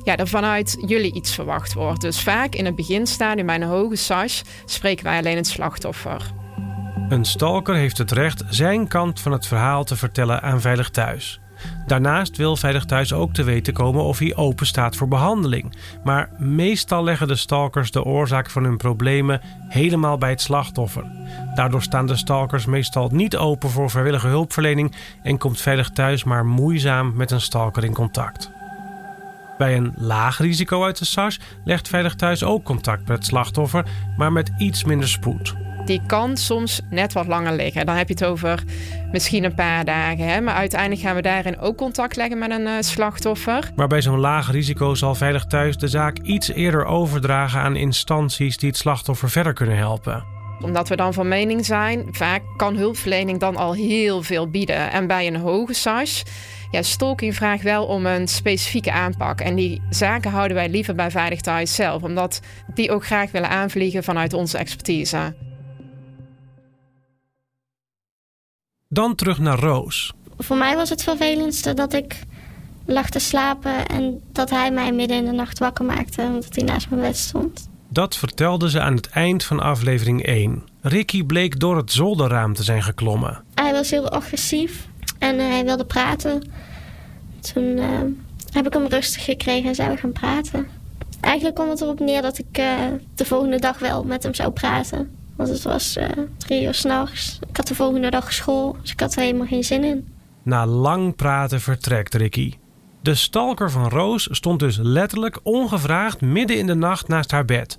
ja, 0.04 0.16
er 0.16 0.28
vanuit 0.28 0.76
jullie 0.86 1.14
iets 1.14 1.34
verwacht 1.34 1.72
wordt. 1.72 2.00
Dus 2.00 2.20
vaak 2.20 2.54
in 2.54 2.64
het 2.64 2.76
beginstadium 2.76 3.46
bij 3.46 3.54
een 3.54 3.62
hoge 3.62 3.96
SARS 3.96 4.42
spreken 4.64 5.04
wij 5.04 5.18
alleen 5.18 5.36
het 5.36 5.46
slachtoffer. 5.46 6.43
Een 7.14 7.25
stalker 7.25 7.75
heeft 7.75 7.99
het 7.99 8.12
recht 8.12 8.44
zijn 8.49 8.88
kant 8.88 9.21
van 9.21 9.33
het 9.33 9.47
verhaal 9.47 9.85
te 9.85 9.97
vertellen 9.97 10.42
aan 10.42 10.61
Veilig 10.61 10.90
Thuis. 10.90 11.40
Daarnaast 11.87 12.37
wil 12.37 12.56
Veilig 12.56 12.85
Thuis 12.85 13.12
ook 13.12 13.33
te 13.33 13.42
weten 13.42 13.73
komen 13.73 14.02
of 14.02 14.18
hij 14.18 14.37
open 14.37 14.66
staat 14.66 14.97
voor 14.97 15.09
behandeling. 15.09 15.76
Maar 16.04 16.30
meestal 16.38 17.04
leggen 17.04 17.28
de 17.28 17.37
stalkers 17.37 17.90
de 17.90 18.04
oorzaak 18.04 18.50
van 18.50 18.64
hun 18.64 18.76
problemen 18.76 19.40
helemaal 19.68 20.18
bij 20.18 20.30
het 20.30 20.40
slachtoffer. 20.40 21.04
Daardoor 21.54 21.83
staan 21.83 22.06
de 22.06 22.16
stalkers 22.16 22.66
meestal 22.66 23.09
niet 23.12 23.37
open 23.37 23.71
voor 23.71 23.90
vrijwillige 23.90 24.26
hulpverlening 24.28 24.94
en 25.23 25.38
komt 25.38 25.61
Veilig 25.61 25.90
Thuis 25.90 26.25
maar 26.25 26.47
moeizaam 26.47 27.12
met 27.16 27.30
een 27.30 27.40
stalker 27.40 27.85
in 27.85 27.94
contact. 27.94 28.50
Bij 29.59 29.76
een 29.76 29.92
laag 29.97 30.38
risico 30.38 30.85
uit 30.85 30.99
de 30.99 31.04
SARS 31.04 31.40
legt 31.64 31.88
Veilig 31.88 32.14
Thuis 32.14 32.44
ook 32.44 32.64
contact 32.64 33.09
met 33.09 33.16
het 33.16 33.26
slachtoffer, 33.26 33.85
maar 34.16 34.33
met 34.33 34.52
iets 34.59 34.85
minder 34.85 35.09
spoed. 35.09 35.54
Die 35.86 36.00
kan 36.06 36.36
soms 36.36 36.80
net 36.90 37.12
wat 37.12 37.26
langer 37.26 37.52
liggen. 37.52 37.86
Dan 37.86 37.96
heb 37.96 38.08
je 38.08 38.14
het 38.14 38.24
over 38.24 38.62
misschien 39.12 39.44
een 39.44 39.54
paar 39.54 39.84
dagen. 39.84 40.28
Hè? 40.28 40.40
Maar 40.40 40.54
uiteindelijk 40.54 41.00
gaan 41.00 41.14
we 41.14 41.22
daarin 41.22 41.58
ook 41.58 41.76
contact 41.76 42.16
leggen 42.16 42.38
met 42.38 42.50
een 42.50 42.66
uh, 42.66 42.72
slachtoffer. 42.80 43.70
Maar 43.76 43.88
bij 43.88 44.02
zo'n 44.02 44.18
laag 44.18 44.50
risico 44.50 44.94
zal 44.94 45.14
Veilig 45.14 45.44
Thuis 45.44 45.76
de 45.76 45.88
zaak 45.88 46.18
iets 46.18 46.48
eerder 46.48 46.84
overdragen 46.84 47.60
aan 47.60 47.76
instanties 47.76 48.56
die 48.56 48.68
het 48.68 48.78
slachtoffer 48.78 49.30
verder 49.30 49.52
kunnen 49.52 49.76
helpen 49.76 50.32
omdat 50.60 50.88
we 50.88 50.96
dan 50.96 51.14
van 51.14 51.28
mening 51.28 51.66
zijn, 51.66 52.06
vaak 52.10 52.42
kan 52.56 52.76
hulpverlening 52.76 53.40
dan 53.40 53.56
al 53.56 53.74
heel 53.74 54.22
veel 54.22 54.50
bieden. 54.50 54.90
En 54.90 55.06
bij 55.06 55.26
een 55.26 55.36
hoge 55.36 55.74
SARS, 55.74 56.22
ja, 56.70 56.82
stalking 56.82 57.34
vraagt 57.34 57.62
wel 57.62 57.86
om 57.86 58.06
een 58.06 58.28
specifieke 58.28 58.92
aanpak. 58.92 59.40
En 59.40 59.54
die 59.54 59.82
zaken 59.90 60.30
houden 60.30 60.56
wij 60.56 60.68
liever 60.68 60.94
bij 60.94 61.10
Veilig 61.10 61.40
Thuis 61.40 61.74
zelf, 61.74 62.02
omdat 62.02 62.40
die 62.74 62.90
ook 62.90 63.06
graag 63.06 63.30
willen 63.30 63.48
aanvliegen 63.48 64.04
vanuit 64.04 64.32
onze 64.32 64.58
expertise. 64.58 65.34
Dan 68.88 69.14
terug 69.14 69.38
naar 69.38 69.58
Roos. 69.58 70.12
Voor 70.38 70.56
mij 70.56 70.76
was 70.76 70.88
het 70.88 71.02
vervelendste 71.02 71.74
dat 71.74 71.92
ik 71.92 72.18
lag 72.86 73.08
te 73.08 73.18
slapen 73.18 73.86
en 73.86 74.22
dat 74.32 74.50
hij 74.50 74.70
mij 74.70 74.92
midden 74.92 75.16
in 75.16 75.24
de 75.24 75.32
nacht 75.32 75.58
wakker 75.58 75.84
maakte 75.84 76.22
omdat 76.22 76.54
hij 76.54 76.64
naast 76.64 76.90
mijn 76.90 77.02
bed 77.02 77.16
stond. 77.16 77.68
Dat 77.88 78.16
vertelde 78.16 78.70
ze 78.70 78.80
aan 78.80 78.94
het 78.94 79.08
eind 79.08 79.44
van 79.44 79.60
aflevering 79.60 80.22
1. 80.22 80.62
Ricky 80.80 81.24
bleek 81.24 81.60
door 81.60 81.76
het 81.76 81.92
zolderraam 81.92 82.54
te 82.54 82.62
zijn 82.62 82.82
geklommen. 82.82 83.42
Hij 83.54 83.72
was 83.72 83.90
heel 83.90 84.08
agressief 84.08 84.88
en 85.18 85.38
eh, 85.38 85.48
hij 85.48 85.64
wilde 85.64 85.84
praten. 85.84 86.48
Toen 87.52 87.64
uh, 87.64 87.88
heb 88.52 88.66
ik 88.66 88.72
hem 88.72 88.86
rustig 88.86 89.24
gekregen 89.24 89.68
en 89.68 89.74
zijn 89.74 89.90
we 89.90 89.96
gaan 89.96 90.12
praten. 90.12 90.68
Eigenlijk 91.20 91.54
kwam 91.54 91.68
het 91.68 91.80
erop 91.80 92.00
neer 92.00 92.22
dat 92.22 92.38
ik 92.38 92.58
uh, 92.58 92.76
de 93.14 93.24
volgende 93.24 93.58
dag 93.58 93.78
wel 93.78 94.04
met 94.04 94.22
hem 94.22 94.34
zou 94.34 94.50
praten. 94.50 95.16
Want 95.36 95.48
het 95.48 95.62
was 95.62 95.98
drie 96.36 96.64
uur 96.64 96.74
s'nachts. 96.74 97.38
Ik 97.48 97.56
had 97.56 97.66
de 97.66 97.74
volgende 97.74 98.10
dag 98.10 98.32
school, 98.32 98.76
dus 98.80 98.92
ik 98.92 99.00
had 99.00 99.14
er 99.14 99.22
helemaal 99.22 99.46
geen 99.46 99.64
zin 99.64 99.84
in. 99.84 100.08
Na 100.42 100.66
lang 100.66 101.16
praten 101.16 101.60
vertrekt 101.60 102.14
Ricky. 102.14 102.52
De 103.02 103.14
stalker 103.14 103.70
van 103.70 103.88
Roos 103.88 104.28
stond 104.30 104.60
dus 104.60 104.78
letterlijk 104.82 105.38
ongevraagd 105.42 106.20
midden 106.20 106.58
in 106.58 106.66
de 106.66 106.74
nacht 106.74 107.08
naast 107.08 107.30
haar 107.30 107.44
bed. 107.44 107.78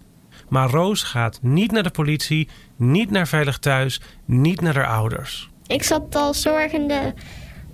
Maar 0.49 0.69
Roos 0.69 1.03
gaat 1.03 1.39
niet 1.41 1.71
naar 1.71 1.83
de 1.83 1.89
politie, 1.89 2.49
niet 2.75 3.11
naar 3.11 3.27
Veilig 3.27 3.57
Thuis, 3.57 4.01
niet 4.25 4.61
naar 4.61 4.75
haar 4.75 4.87
ouders. 4.87 5.49
Ik 5.67 5.83
zat 5.83 6.15
al 6.15 6.33
zorgende 6.33 7.13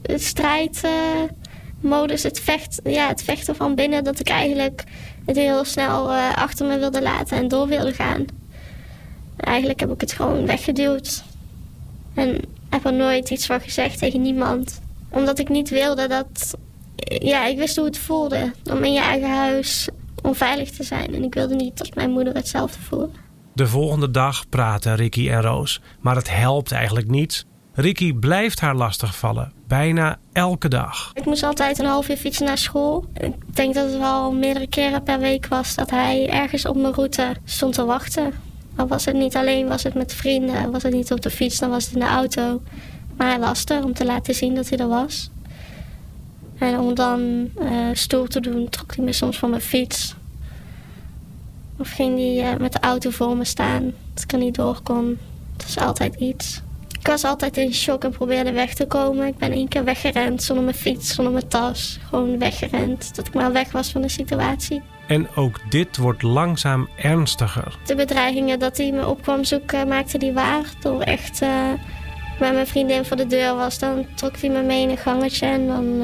strijdmodus, 0.04 2.24
het, 2.24 2.40
vecht, 2.40 2.80
ja, 2.84 3.08
het 3.08 3.24
vechten 3.24 3.56
van 3.56 3.76
binnen, 3.76 4.04
dat 4.04 4.20
ik 4.20 4.30
eigenlijk 4.30 4.84
het 5.26 5.36
heel 5.36 5.64
snel 5.64 6.12
uh, 6.12 6.36
achter 6.36 6.68
me 6.68 6.80
wilde 6.80 7.02
laten 7.02 7.38
en 7.38 7.48
door 7.48 7.68
wilde 7.68 7.94
gaan. 7.94 8.26
Eigenlijk 9.38 9.80
heb 9.80 9.92
ik 9.92 10.02
het 10.02 10.12
gewoon 10.12 10.46
weggeduwd. 10.46 11.24
En 12.14 12.42
heb 12.70 12.86
er 12.86 12.94
nooit 12.94 13.30
iets 13.30 13.46
van 13.46 13.62
gezegd 13.62 13.98
tegen 13.98 14.22
niemand. 14.22 14.82
Omdat 15.10 15.40
ik 15.40 15.50
niet 15.50 15.70
wilde 15.70 16.08
dat. 16.08 16.58
Ja, 17.06 17.46
ik 17.46 17.58
wist 17.58 17.76
hoe 17.76 17.86
het 17.86 17.98
voelde 17.98 18.52
om 18.72 18.84
in 18.84 18.94
je 18.94 19.00
eigen 19.00 19.30
huis 19.30 19.90
onveilig 20.22 20.70
te 20.70 20.84
zijn. 20.84 21.16
En 21.16 21.24
ik 21.24 21.34
wilde 21.34 21.56
niet 21.56 21.78
dat 21.78 21.96
mijn 21.96 22.12
moeder 22.12 22.34
hetzelfde 22.34 22.80
voelde. 22.80 23.10
De 23.54 23.68
volgende 23.68 24.12
dag 24.12 24.50
praten 24.50 24.96
Ricky 24.96 25.30
en 25.30 25.42
Roos, 25.42 25.82
maar 26.00 26.16
het 26.16 26.30
helpt 26.30 26.72
eigenlijk 26.72 27.08
niets. 27.08 27.46
Ricky 27.74 28.14
blijft 28.14 28.60
haar 28.60 28.76
lastigvallen, 28.76 29.54
bijna 29.68 30.20
elke 30.34 30.68
dag. 30.68 31.12
Ik 31.14 31.26
moest 31.26 31.44
altijd 31.44 31.80
een 31.80 31.86
half 31.86 32.10
uur 32.10 32.18
fietsen 32.18 32.46
naar 32.46 32.58
school. 32.58 33.06
Ik 33.14 33.56
denk 33.56 33.74
dat 33.74 33.90
het 33.90 33.98
wel 33.98 34.34
meerdere 34.34 34.68
keren 34.68 35.04
per 35.04 35.20
week 35.20 35.48
was 35.48 35.76
dat 35.76 35.90
hij 35.90 36.30
ergens 36.30 36.66
op 36.66 36.76
mijn 36.76 36.94
route 36.94 37.36
stond 37.44 37.74
te 37.74 37.86
wachten. 37.86 38.34
Al 38.82 38.88
was 38.88 39.06
het 39.06 39.16
niet 39.16 39.36
alleen, 39.36 39.68
was 39.68 39.84
het 39.84 39.94
met 39.94 40.14
vrienden, 40.14 40.72
was 40.72 40.84
het 40.84 40.94
niet 40.94 41.12
op 41.12 41.22
de 41.22 41.30
fiets, 41.30 41.60
dan 41.60 41.70
was 41.70 41.86
het 41.86 41.94
in 41.94 42.00
de 42.00 42.06
auto. 42.06 42.62
Maar 43.18 43.28
hij 43.28 43.40
was 43.40 43.64
om 43.84 43.94
te 43.94 44.06
laten 44.06 44.36
zien 44.36 44.56
dat 44.56 44.70
hij 44.70 44.78
er 44.78 44.88
was. 44.88 45.30
En 46.58 46.80
om 46.80 46.96
dan 46.96 47.50
uh, 47.60 47.88
stoer 47.94 48.28
te 48.28 48.40
doen, 48.40 48.70
trok 48.70 48.96
hij 48.96 49.06
me 49.06 49.14
soms 49.14 49.38
van 49.38 49.50
mijn 49.50 49.62
fiets. 49.62 50.16
Of 51.78 51.92
ging 51.92 52.18
hij 52.18 52.54
uh, 52.54 52.60
met 52.60 52.74
de 52.74 52.80
auto 52.80 53.10
voor 53.10 53.38
me 53.38 53.46
staan, 53.46 53.94
dat 54.14 54.24
ik 54.24 54.32
er 54.32 54.40
niet 54.40 54.56
door 54.56 54.80
kon. 54.84 55.18
Dat 55.58 55.68
is 55.68 55.78
altijd 55.78 56.16
iets. 56.16 56.62
Ik 57.00 57.08
was 57.08 57.24
altijd 57.24 57.58
in 57.58 57.74
shock 57.74 58.04
en 58.04 58.12
probeerde 58.12 58.52
weg 58.52 58.74
te 58.74 58.86
komen. 58.86 59.28
Ik 59.28 59.38
ben 59.38 59.52
één 59.52 59.68
keer 59.68 59.84
weggerend 59.84 60.44
zonder 60.44 60.64
mijn 60.64 60.76
fiets, 60.76 61.14
zonder 61.14 61.34
mijn 61.34 61.48
tas. 61.48 62.00
Gewoon 62.10 62.40
weggerend, 62.40 63.16
dat 63.16 63.28
ik 63.28 63.34
maar 63.34 63.52
weg 63.52 63.72
was 63.72 63.92
van 63.92 64.02
de 64.02 64.10
situatie. 64.10 64.82
En 65.12 65.28
ook 65.36 65.60
dit 65.70 65.98
wordt 65.98 66.22
langzaam 66.22 66.90
ernstiger. 66.96 67.78
De 67.86 67.96
bedreigingen 67.96 68.60
dat 68.60 68.78
hij 68.78 68.92
me 68.92 69.08
op 69.08 69.22
kwam 69.22 69.44
zoeken, 69.44 69.88
maakte 69.88 70.18
hij 70.18 70.34
waar. 70.34 70.66
Door 70.82 71.02
echt 71.02 71.42
uh, 71.42 71.70
met 72.40 72.54
mijn 72.54 72.68
vriendin 72.68 73.06
voor 73.06 73.18
de 73.18 73.28
deur 73.28 73.56
was, 73.56 73.80
dan 73.80 74.06
trok 74.16 74.38
hij 74.38 74.50
me 74.50 74.62
mee 74.62 74.82
in 74.82 74.90
een 74.90 74.98
gangetje 74.98 75.46
en 75.46 75.68
dan 75.68 76.04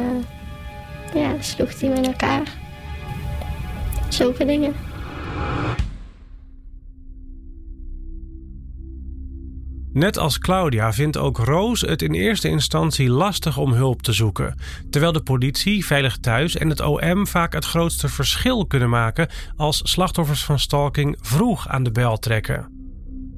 ja, 1.14 1.36
sloeg 1.40 1.80
hij 1.80 1.90
met 1.90 2.08
elkaar. 2.08 2.42
Zulke 4.10 4.46
dingen. 4.46 4.87
Net 9.98 10.18
als 10.18 10.40
Claudia 10.40 10.94
vindt 10.94 11.18
ook 11.18 11.38
Roos 11.38 11.82
het 11.82 12.02
in 12.02 12.14
eerste 12.14 12.50
instantie 12.50 13.10
lastig 13.10 13.58
om 13.58 13.74
hulp 13.74 14.02
te 14.02 14.14
zoeken, 14.14 14.60
terwijl 14.90 15.12
de 15.12 15.22
politie, 15.22 15.86
Veilig 15.86 16.18
Thuis 16.18 16.56
en 16.56 16.70
het 16.70 16.80
OM 16.82 17.28
vaak 17.28 17.54
het 17.54 17.66
grootste 17.66 18.08
verschil 18.08 18.66
kunnen 18.66 18.90
maken 18.90 19.30
als 19.56 19.82
slachtoffers 19.84 20.44
van 20.44 20.60
stalking 20.60 21.18
vroeg 21.22 21.68
aan 21.68 21.84
de 21.84 21.92
bel 21.92 22.18
trekken. 22.18 22.72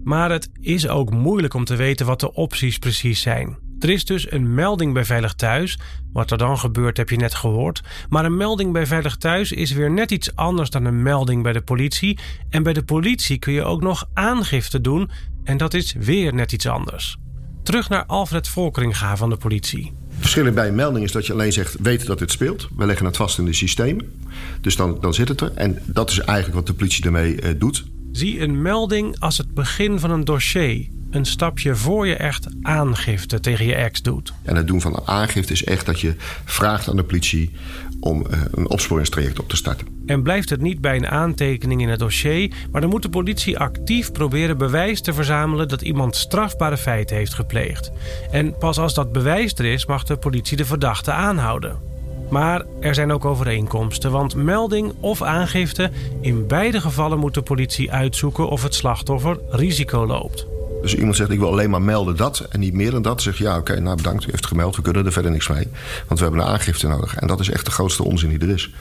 Maar 0.04 0.32
het 0.32 0.50
is 0.60 0.88
ook 0.88 1.12
moeilijk 1.12 1.54
om 1.54 1.66
te 1.66 1.75
weten 1.75 2.06
wat 2.06 2.20
de 2.20 2.34
opties 2.34 2.78
precies 2.78 3.22
zijn. 3.22 3.58
Er 3.80 3.89
is 3.89 4.06
dus 4.06 4.32
een 4.32 4.54
melding 4.54 4.94
bij 4.94 5.06
Veilig 5.06 5.34
Thuis. 5.34 5.80
Wat 6.13 6.32
er 6.32 6.38
dan 6.38 6.58
gebeurt 6.58 6.98
heb 6.98 7.10
je 7.10 7.16
net 7.16 7.34
gehoord. 7.34 7.82
Maar 8.10 8.25
een 8.25 8.38
melding 8.38 8.74
bij 8.74 8.86
Veilig 8.86 9.18
Thuis 9.18 9.51
is 9.51 9.72
weer 9.72 9.92
net 9.92 10.12
iets 10.12 10.36
anders 10.36 10.70
dan 10.70 10.86
een 10.86 11.01
melding 11.01 11.44
bij 11.44 11.54
de 11.54 11.62
politie. 11.62 12.20
En 12.50 12.63
bij 12.63 12.74
de 12.74 12.84
politie 12.84 13.38
kun 13.38 13.54
je 13.54 13.63
ook 13.63 13.82
nog 13.82 14.10
aangifte 14.13 14.82
doen. 14.82 15.10
En 15.50 15.58
dat 15.58 15.74
is 15.74 15.94
weer 16.00 16.34
net 16.34 16.51
iets 16.51 16.68
anders. 16.68 17.18
Terug 17.63 17.89
naar 17.89 18.06
Alfred 18.06 18.48
Volkeringa 18.48 19.18
van 19.18 19.29
de 19.29 19.38
politie. 19.38 19.94
Het 20.08 20.18
verschil 20.20 20.51
bij 20.51 20.68
een 20.68 20.75
melding 20.75 21.06
is 21.06 21.12
dat 21.12 21.25
je 21.25 21.34
alleen 21.34 21.53
zegt: 21.53 21.75
weet 21.82 22.06
dat 22.06 22.20
dit 22.20 22.32
speelt. 22.32 22.68
We 22.75 22.86
leggen 22.86 23.06
het 23.06 23.18
vast 23.18 23.38
in 23.38 23.46
de 23.46 23.53
systemen. 23.53 24.22
Dus 24.62 24.75
dan, 24.75 24.98
dan 25.01 25.13
zit 25.13 25.27
het 25.27 25.41
er. 25.41 25.51
En 25.53 25.82
dat 25.86 26.10
is 26.10 26.20
eigenlijk 26.20 26.58
wat 26.58 26.68
de 26.68 26.74
politie 26.74 27.06
ermee 27.06 27.41
uh, 27.41 27.50
doet. 27.58 27.86
Zie 28.12 28.39
een 28.39 28.62
melding 28.62 29.20
als 29.20 29.38
het 29.38 29.54
begin 29.54 30.00
van 30.00 30.12
een 30.12 30.25
dossier 30.25 30.88
een 31.12 31.25
stapje 31.25 31.75
voor 31.75 32.08
je 32.08 32.16
echt 32.16 32.48
aangifte 32.62 33.39
tegen 33.39 33.66
je 33.66 33.75
ex 33.75 34.01
doet. 34.01 34.34
En 34.44 34.56
het 34.56 34.68
doen 34.68 34.82
van 34.82 34.96
een 34.96 35.08
aangifte 35.08 35.54
is 35.54 35.63
echt 35.63 35.86
dat 35.86 36.00
je 36.00 36.16
vraagt 36.46 36.89
aan 36.89 36.96
de 36.96 37.04
politie 37.04 37.51
om 38.00 38.25
uh, 38.32 38.42
een 38.51 38.70
opsporingstraject 38.70 39.39
op 39.39 39.50
te 39.50 39.56
starten. 39.56 39.88
En 40.06 40.24
blijft 40.24 40.50
het 40.50 40.62
niet 40.62 40.82
bij 40.82 40.96
een 40.96 41.08
aantekening 41.08 41.82
in 41.82 41.89
het 41.89 42.00
dossier, 42.00 42.54
maar 42.72 42.82
dan 42.82 42.89
moet 42.89 43.01
de 43.01 43.10
politie 43.10 43.60
actief 43.60 44.12
proberen 44.12 44.58
bewijs 44.58 45.01
te 45.01 45.13
verzamelen 45.13 45.68
dat 45.68 45.82
iemand 45.82 46.16
strafbare 46.16 46.78
feiten 46.78 47.16
heeft 47.16 47.34
gepleegd. 47.34 47.92
En 48.32 48.58
pas 48.58 48.78
als 48.78 48.94
dat 48.94 49.12
bewijs 49.12 49.54
er 49.54 49.66
is, 49.66 49.86
mag 49.86 50.04
de 50.04 50.18
politie 50.18 50.58
de 50.58 50.66
verdachte 50.66 51.12
aanhouden. 51.12 51.88
Maar 52.29 52.65
er 52.79 52.95
zijn 52.95 53.12
ook 53.12 53.25
overeenkomsten, 53.25 54.12
want 54.12 54.36
melding 54.36 54.93
of 55.00 55.21
aangifte, 55.21 55.91
in 56.21 56.48
beide 56.48 56.81
gevallen 56.81 57.19
moet 57.19 57.33
de 57.33 57.41
politie 57.41 57.91
uitzoeken 57.91 58.50
of 58.50 58.63
het 58.63 58.75
slachtoffer 58.75 59.39
risico 59.50 60.05
loopt. 60.05 60.48
Dus 60.81 60.95
iemand 60.95 61.15
zegt, 61.15 61.29
ik 61.29 61.39
wil 61.39 61.51
alleen 61.51 61.69
maar 61.69 61.81
melden 61.81 62.15
dat 62.15 62.39
en 62.39 62.59
niet 62.59 62.74
meer 62.74 62.91
dan 62.91 63.01
dat. 63.01 63.13
Dan 63.13 63.21
zeg 63.21 63.38
je, 63.38 63.43
ja, 63.43 63.57
oké, 63.57 63.79
nou 63.79 63.95
bedankt, 63.95 64.27
u 64.27 64.31
heeft 64.31 64.45
gemeld. 64.45 64.75
We 64.75 64.81
kunnen 64.81 65.05
er 65.05 65.12
verder 65.12 65.31
niks 65.31 65.48
mee. 65.48 65.67
Want 66.07 66.19
we 66.19 66.25
hebben 66.25 66.41
een 66.41 66.51
aangifte 66.51 66.88
nodig. 66.88 67.15
En 67.15 67.27
dat 67.27 67.39
is 67.39 67.50
echt 67.50 67.65
de 67.65 67.71
grootste 67.71 68.03
onzin 68.03 68.29
die 68.29 68.39
er 68.39 68.50
is. 68.50 68.74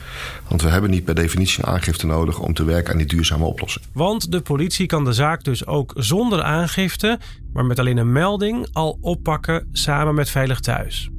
Want 0.47 0.61
we 0.61 0.69
hebben 0.69 0.89
niet 0.89 1.03
per 1.03 1.15
definitie 1.15 1.63
een 1.63 1.73
aangifte 1.73 2.05
nodig... 2.05 2.39
om 2.39 2.53
te 2.53 2.63
werken 2.63 2.91
aan 2.91 2.97
die 2.97 3.07
duurzame 3.07 3.45
oplossing. 3.45 3.85
Want 3.93 4.31
de 4.31 4.41
politie 4.41 4.85
kan 4.85 5.05
de 5.05 5.13
zaak 5.13 5.43
dus 5.43 5.65
ook 5.65 5.93
zonder 5.95 6.43
aangifte... 6.43 7.19
maar 7.53 7.65
met 7.65 7.79
alleen 7.79 7.97
een 7.97 8.11
melding 8.11 8.67
al 8.73 8.97
oppakken 9.01 9.69
samen 9.71 10.15
met 10.15 10.29
Veilig 10.29 10.59
Thuis. 10.59 11.09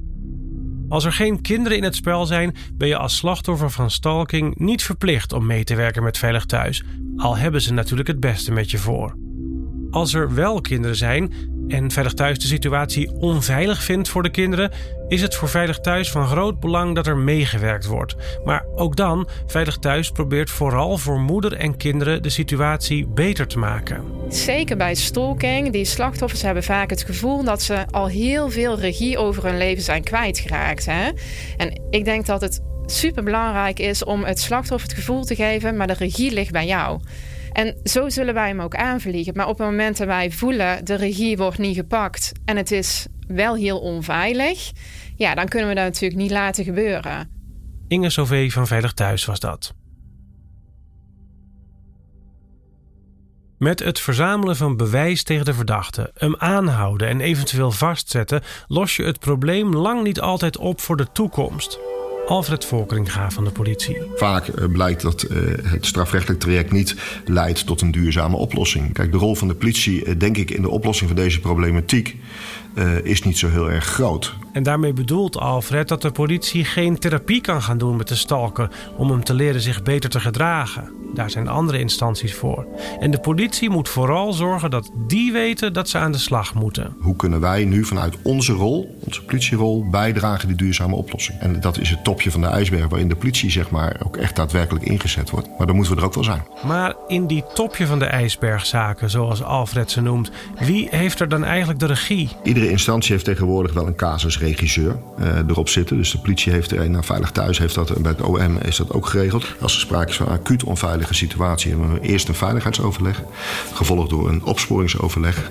Als 0.91 1.05
er 1.05 1.13
geen 1.13 1.41
kinderen 1.41 1.79
in 1.79 1.85
het 1.85 1.95
spel 1.95 2.27
zijn, 2.27 2.55
ben 2.75 2.89
je 2.89 2.97
als 2.97 3.17
slachtoffer 3.17 3.71
van 3.71 3.91
stalking 3.91 4.59
niet 4.59 4.83
verplicht 4.83 5.33
om 5.33 5.47
mee 5.47 5.65
te 5.65 5.75
werken 5.75 6.03
met 6.03 6.19
Veilig 6.19 6.45
Thuis, 6.45 6.85
al 7.17 7.37
hebben 7.37 7.63
ze 7.63 7.73
natuurlijk 7.73 8.09
het 8.09 8.21
beste 8.21 8.53
met 8.53 8.71
je 8.71 8.79
voor. 8.79 9.17
Als 9.91 10.15
er 10.15 10.35
wel 10.35 10.61
kinderen 10.61 10.97
zijn 10.97 11.33
en 11.71 11.91
Veilig 11.91 12.13
Thuis 12.13 12.39
de 12.39 12.47
situatie 12.47 13.11
onveilig 13.13 13.83
vindt 13.83 14.09
voor 14.09 14.23
de 14.23 14.31
kinderen, 14.31 14.71
is 15.09 15.23
het 15.23 15.35
voor 15.35 15.49
Veilig 15.49 15.79
Thuis 15.79 16.11
van 16.11 16.27
groot 16.27 16.61
belang 16.61 16.95
dat 16.95 17.07
er 17.07 17.17
meegewerkt 17.17 17.87
wordt. 17.87 18.17
Maar 18.45 18.65
ook 18.75 18.97
dan, 18.97 19.29
Veilig 19.47 19.77
Thuis 19.77 20.11
probeert 20.11 20.51
vooral 20.51 20.99
voor 20.99 21.21
moeder 21.21 21.53
en 21.53 21.77
kinderen 21.77 22.23
de 22.23 22.29
situatie 22.29 23.07
beter 23.07 23.47
te 23.47 23.59
maken. 23.59 24.05
Zeker 24.29 24.77
bij 24.77 24.95
stalking, 24.95 25.73
die 25.73 25.85
slachtoffers 25.85 26.43
hebben 26.43 26.63
vaak 26.63 26.91
het 26.91 27.03
gevoel 27.03 27.45
dat 27.45 27.63
ze 27.63 27.85
al 27.91 28.09
heel 28.09 28.51
veel 28.51 28.79
regie 28.79 29.19
over 29.19 29.45
hun 29.45 29.59
leven 29.59 29.83
zijn 29.83 30.03
kwijtgeraakt. 30.03 30.87
Hè? 30.87 31.11
En 31.57 31.81
ik 31.91 32.05
denk 32.05 32.27
dat 32.27 32.41
het 32.41 32.61
super 32.87 33.23
belangrijk 33.25 33.79
is 33.79 34.05
om 34.05 34.25
het 34.25 34.41
slachtoffer 34.41 34.89
het 34.89 34.99
gevoel 34.99 35.25
te 35.25 35.35
geven, 35.35 35.77
maar 35.77 35.87
de 35.87 35.93
regie 35.93 36.33
ligt 36.33 36.53
bij 36.53 36.67
jou. 36.67 37.01
En 37.53 37.77
zo 37.85 38.09
zullen 38.09 38.35
wij 38.35 38.49
hem 38.49 38.61
ook 38.61 38.75
aanvliegen. 38.75 39.37
Maar 39.37 39.49
op 39.49 39.59
het 39.59 39.67
moment 39.67 39.97
dat 39.97 40.07
wij 40.07 40.31
voelen, 40.31 40.85
de 40.85 40.95
regie 40.95 41.37
wordt 41.37 41.59
niet 41.59 41.77
gepakt 41.77 42.33
en 42.45 42.57
het 42.57 42.71
is 42.71 43.07
wel 43.27 43.55
heel 43.55 43.79
onveilig, 43.79 44.71
ja, 45.17 45.35
dan 45.35 45.49
kunnen 45.49 45.69
we 45.69 45.75
dat 45.75 45.85
natuurlijk 45.85 46.21
niet 46.21 46.31
laten 46.31 46.65
gebeuren. 46.65 47.31
Inge 47.89 48.11
Sauvé 48.11 48.51
van 48.51 48.67
Veilig 48.67 48.93
Thuis 48.93 49.25
was 49.25 49.41
dat. 49.41 49.75
Met 53.59 53.79
het 53.79 54.01
verzamelen 54.01 54.57
van 54.57 54.77
bewijs 54.77 55.23
tegen 55.23 55.45
de 55.45 55.55
verdachte, 55.55 56.11
hem 56.15 56.37
aanhouden 56.37 57.09
en 57.09 57.21
eventueel 57.21 57.71
vastzetten, 57.71 58.43
los 58.67 58.97
je 58.97 59.03
het 59.03 59.19
probleem 59.19 59.75
lang 59.75 60.03
niet 60.03 60.21
altijd 60.21 60.57
op 60.57 60.81
voor 60.81 60.97
de 60.97 61.13
toekomst. 61.13 61.79
Alfred 62.31 62.65
Volkeringa 62.65 63.31
van 63.31 63.45
de 63.45 63.51
politie. 63.51 63.97
Vaak 64.15 64.49
eh, 64.49 64.69
blijkt 64.73 65.03
dat 65.03 65.23
eh, 65.23 65.39
het 65.63 65.87
strafrechtelijk 65.87 66.41
traject 66.41 66.73
niet 66.73 66.97
leidt 67.25 67.67
tot 67.67 67.81
een 67.81 67.91
duurzame 67.91 68.37
oplossing. 68.37 68.93
Kijk, 68.93 69.13
de 69.13 69.19
rol 69.19 69.35
van 69.35 69.49
de 69.49 69.55
politie, 69.55 70.05
eh, 70.05 70.19
denk 70.19 70.37
ik, 70.37 70.51
in 70.51 70.63
de 70.63 70.69
oplossing 70.69 71.11
van 71.11 71.19
deze 71.19 71.41
problematiek 71.41 72.17
is 73.03 73.23
niet 73.23 73.39
zo 73.39 73.49
heel 73.49 73.71
erg 73.71 73.85
groot. 73.85 74.35
En 74.53 74.63
daarmee 74.63 74.93
bedoelt 74.93 75.37
Alfred 75.37 75.89
dat 75.89 76.03
de 76.03 76.11
politie 76.11 76.65
geen 76.65 76.99
therapie 76.99 77.41
kan 77.41 77.63
gaan 77.63 77.79
doen 77.79 77.97
met 77.97 78.09
de 78.09 78.15
stalker 78.15 78.71
om 78.97 79.11
hem 79.11 79.25
te 79.25 79.35
leren 79.35 79.61
zich 79.61 79.83
beter 79.83 80.11
te 80.11 80.21
gedragen. 80.21 80.93
Daar 81.15 81.31
zijn 81.31 81.49
andere 81.49 81.79
instanties 81.79 82.35
voor. 82.35 82.67
En 83.01 83.11
de 83.11 83.21
politie 83.21 83.71
moet 83.71 83.89
vooral 83.89 84.33
zorgen 84.33 84.71
dat 84.71 84.91
die 85.07 85.33
weten 85.33 85.73
dat 85.73 85.89
ze 85.89 85.99
aan 85.99 86.13
de 86.13 86.19
slag 86.19 86.55
moeten. 86.55 86.97
Hoe 87.01 87.17
kunnen 87.17 87.41
wij 87.41 87.65
nu 87.65 87.85
vanuit 87.85 88.17
onze 88.23 88.53
rol, 88.53 88.99
onze 89.05 89.25
politierol, 89.25 89.89
bijdragen 89.91 90.49
die 90.49 90.57
duurzame 90.57 90.97
oplossing? 90.97 91.39
En 91.41 91.61
dat 91.61 91.79
is 91.79 91.91
het 91.91 92.05
topje 92.05 92.31
van 92.31 92.41
de 92.41 92.47
ijsberg 92.47 92.89
waarin 92.89 93.09
de 93.09 93.17
politie 93.17 93.51
zeg 93.51 93.71
maar 93.71 94.01
ook 94.05 94.17
echt 94.17 94.37
daadwerkelijk 94.37 94.85
ingezet 94.85 95.31
wordt. 95.31 95.49
Maar 95.59 95.67
dan 95.67 95.77
moeten 95.77 95.95
we 95.95 96.01
er 96.01 96.07
ook 96.07 96.15
wel 96.15 96.25
zijn. 96.25 96.43
Maar 96.67 96.95
in 97.07 97.27
die 97.27 97.45
topje 97.55 97.87
van 97.87 97.99
de 97.99 98.05
ijsbergzaken, 98.05 99.11
zoals 99.11 99.43
Alfred 99.43 99.91
ze 99.91 100.01
noemt, 100.01 100.31
wie 100.59 100.89
heeft 100.91 101.21
er 101.21 101.29
dan 101.29 101.45
eigenlijk 101.45 101.79
de 101.79 101.87
regie? 101.87 102.29
Iedere 102.61 102.79
instantie 102.79 103.13
heeft 103.13 103.25
tegenwoordig 103.25 103.73
wel 103.73 103.87
een 103.87 103.95
casusregisseur 103.95 104.97
uh, 105.21 105.27
erop 105.49 105.69
zitten. 105.69 105.97
Dus 105.97 106.11
de 106.11 106.19
politie 106.19 106.53
heeft 106.53 106.71
er 106.71 106.81
een. 106.81 106.91
Nou, 106.91 107.05
Veilig 107.05 107.31
Thuis 107.31 107.59
heeft 107.59 107.75
dat. 107.75 108.03
Bij 108.03 108.11
het 108.11 108.21
OM 108.21 108.59
is 108.59 108.77
dat 108.77 108.93
ook 108.93 109.07
geregeld. 109.07 109.55
Als 109.61 109.75
er 109.75 109.81
sprake 109.81 110.11
is 110.11 110.17
van 110.17 110.29
acuut 110.29 110.65
onveilig 110.65 111.15
situatie 111.15 111.71
hebben 111.71 111.93
we 111.93 112.01
eerst 112.01 112.29
een 112.29 112.35
veiligheidsoverleg, 112.35 113.23
gevolgd 113.73 114.11
door 114.11 114.29
een 114.29 114.45
opsporingsoverleg, 114.45 115.51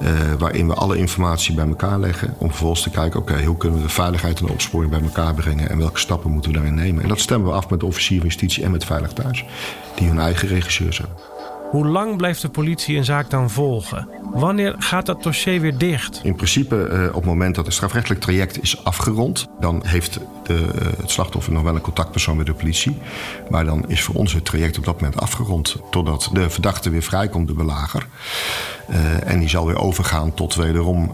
eh, 0.00 0.10
waarin 0.38 0.66
we 0.66 0.74
alle 0.74 0.96
informatie 0.96 1.54
bij 1.54 1.66
elkaar 1.66 1.98
leggen 1.98 2.34
om 2.38 2.48
vervolgens 2.48 2.82
te 2.82 2.90
kijken, 2.90 3.20
oké, 3.20 3.44
hoe 3.44 3.56
kunnen 3.56 3.78
we 3.78 3.84
de 3.84 3.92
veiligheid 3.92 4.40
en 4.40 4.46
de 4.46 4.52
opsporing 4.52 4.90
bij 4.90 5.00
elkaar 5.00 5.34
brengen 5.34 5.70
en 5.70 5.78
welke 5.78 5.98
stappen 5.98 6.30
moeten 6.30 6.50
we 6.50 6.56
daarin 6.56 6.74
nemen. 6.74 7.02
En 7.02 7.08
dat 7.08 7.20
stemmen 7.20 7.48
we 7.48 7.54
af 7.54 7.70
met 7.70 7.80
de 7.80 7.86
officier 7.86 8.18
van 8.18 8.26
justitie 8.26 8.64
en 8.64 8.70
met 8.70 8.84
Veilig 8.84 9.12
Thuis, 9.12 9.44
die 9.94 10.08
hun 10.08 10.18
eigen 10.18 10.48
regisseurs 10.48 10.98
hebben. 10.98 11.39
Hoe 11.70 11.86
lang 11.86 12.16
blijft 12.16 12.42
de 12.42 12.48
politie 12.48 12.96
een 12.96 13.04
zaak 13.04 13.30
dan 13.30 13.50
volgen? 13.50 14.08
Wanneer 14.22 14.74
gaat 14.78 15.06
dat 15.06 15.22
dossier 15.22 15.60
weer 15.60 15.78
dicht? 15.78 16.20
In 16.22 16.34
principe, 16.34 16.86
eh, 16.86 17.08
op 17.08 17.14
het 17.14 17.24
moment 17.24 17.54
dat 17.54 17.64
het 17.64 17.74
strafrechtelijk 17.74 18.20
traject 18.20 18.62
is 18.62 18.84
afgerond, 18.84 19.48
dan 19.60 19.82
heeft 19.86 20.20
de, 20.42 20.54
eh, 20.54 20.86
het 20.98 21.10
slachtoffer 21.10 21.52
nog 21.52 21.62
wel 21.62 21.74
een 21.74 21.80
contactpersoon 21.80 22.36
met 22.36 22.46
de 22.46 22.54
politie. 22.54 22.98
Maar 23.50 23.64
dan 23.64 23.88
is 23.88 24.02
voor 24.02 24.14
ons 24.14 24.32
het 24.32 24.44
traject 24.44 24.78
op 24.78 24.84
dat 24.84 25.00
moment 25.00 25.20
afgerond. 25.20 25.76
Totdat 25.90 26.30
de 26.32 26.50
verdachte 26.50 26.90
weer 26.90 27.02
vrijkomt, 27.02 27.48
de 27.48 27.54
belager. 27.54 28.06
Uh, 28.90 29.28
en 29.28 29.38
die 29.38 29.48
zal 29.48 29.66
weer 29.66 29.80
overgaan 29.80 30.34
tot 30.34 30.54
wederom 30.54 31.10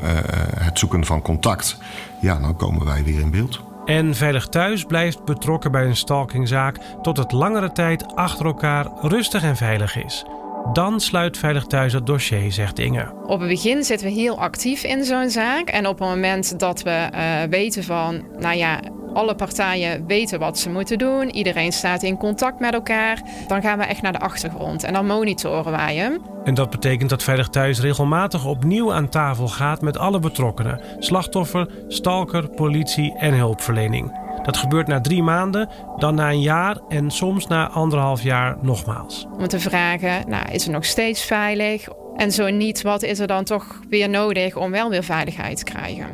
het 0.58 0.78
zoeken 0.78 1.04
van 1.04 1.22
contact. 1.22 1.78
Ja, 2.20 2.38
dan 2.38 2.56
komen 2.56 2.84
wij 2.84 3.04
weer 3.04 3.20
in 3.20 3.30
beeld. 3.30 3.60
En 3.84 4.14
Veilig 4.14 4.46
Thuis 4.46 4.84
blijft 4.84 5.24
betrokken 5.24 5.72
bij 5.72 5.86
een 5.86 5.96
stalkingzaak 5.96 6.78
tot 7.02 7.16
het 7.16 7.32
langere 7.32 7.72
tijd 7.72 8.14
achter 8.14 8.46
elkaar 8.46 8.86
rustig 9.00 9.42
en 9.42 9.56
veilig 9.56 9.96
is. 10.04 10.24
Dan 10.72 11.00
sluit 11.00 11.38
Veilig 11.38 11.64
Thuis 11.64 11.92
het 11.92 12.06
dossier, 12.06 12.52
zegt 12.52 12.78
Inge. 12.78 13.12
Op 13.26 13.40
het 13.40 13.48
begin 13.48 13.84
zitten 13.84 14.06
we 14.06 14.12
heel 14.12 14.38
actief 14.38 14.84
in 14.84 15.04
zo'n 15.04 15.30
zaak. 15.30 15.68
En 15.68 15.86
op 15.86 15.98
het 15.98 16.08
moment 16.08 16.58
dat 16.58 16.82
we 16.82 17.08
uh, 17.14 17.42
weten 17.50 17.84
van, 17.84 18.24
nou 18.38 18.56
ja, 18.56 18.80
alle 19.16 19.34
partijen 19.34 20.06
weten 20.06 20.38
wat 20.38 20.58
ze 20.58 20.70
moeten 20.70 20.98
doen. 20.98 21.30
Iedereen 21.30 21.72
staat 21.72 22.02
in 22.02 22.16
contact 22.16 22.60
met 22.60 22.74
elkaar. 22.74 23.22
Dan 23.46 23.62
gaan 23.62 23.78
we 23.78 23.84
echt 23.84 24.02
naar 24.02 24.12
de 24.12 24.20
achtergrond 24.20 24.84
en 24.84 24.92
dan 24.92 25.06
monitoren 25.06 25.72
wij 25.72 25.96
hem. 25.96 26.22
En 26.44 26.54
dat 26.54 26.70
betekent 26.70 27.10
dat 27.10 27.22
Veilig 27.22 27.48
Thuis 27.48 27.80
regelmatig 27.80 28.44
opnieuw 28.46 28.92
aan 28.92 29.08
tafel 29.08 29.48
gaat 29.48 29.80
met 29.80 29.98
alle 29.98 30.18
betrokkenen: 30.18 30.80
slachtoffer, 30.98 31.68
stalker, 31.88 32.48
politie 32.48 33.18
en 33.18 33.34
hulpverlening. 33.34 34.25
Dat 34.46 34.56
gebeurt 34.56 34.86
na 34.86 35.00
drie 35.00 35.22
maanden, 35.22 35.68
dan 35.96 36.14
na 36.14 36.30
een 36.30 36.40
jaar 36.40 36.80
en 36.88 37.10
soms 37.10 37.46
na 37.46 37.68
anderhalf 37.68 38.22
jaar 38.22 38.56
nogmaals. 38.60 39.26
Om 39.38 39.48
te 39.48 39.60
vragen, 39.60 40.28
nou, 40.28 40.50
is 40.50 40.64
het 40.64 40.72
nog 40.72 40.84
steeds 40.84 41.24
veilig? 41.24 41.88
En 42.16 42.32
zo 42.32 42.50
niet, 42.50 42.82
wat 42.82 43.02
is 43.02 43.18
er 43.18 43.26
dan 43.26 43.44
toch 43.44 43.80
weer 43.88 44.08
nodig 44.08 44.56
om 44.56 44.70
wel 44.70 44.90
weer 44.90 45.02
veiligheid 45.02 45.56
te 45.56 45.64
krijgen? 45.64 46.06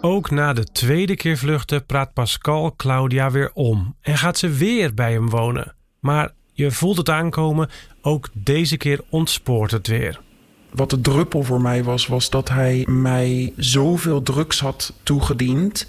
Ook 0.00 0.30
na 0.30 0.52
de 0.52 0.64
tweede 0.64 1.16
keer 1.16 1.38
vluchten 1.38 1.86
praat 1.86 2.12
Pascal 2.12 2.74
Claudia 2.76 3.30
weer 3.30 3.50
om 3.54 3.96
en 4.00 4.18
gaat 4.18 4.38
ze 4.38 4.48
weer 4.48 4.94
bij 4.94 5.12
hem 5.12 5.30
wonen. 5.30 5.74
Maar 6.00 6.30
je 6.52 6.70
voelt 6.70 6.96
het 6.96 7.08
aankomen, 7.08 7.70
ook 8.00 8.28
deze 8.32 8.76
keer 8.76 9.00
ontspoort 9.10 9.70
het 9.70 9.86
weer. 9.86 10.20
Wat 10.74 10.90
de 10.90 11.00
druppel 11.00 11.42
voor 11.42 11.60
mij 11.60 11.84
was, 11.84 12.06
was 12.06 12.30
dat 12.30 12.48
hij 12.48 12.86
mij 12.88 13.52
zoveel 13.56 14.22
drugs 14.22 14.60
had 14.60 14.92
toegediend 15.02 15.86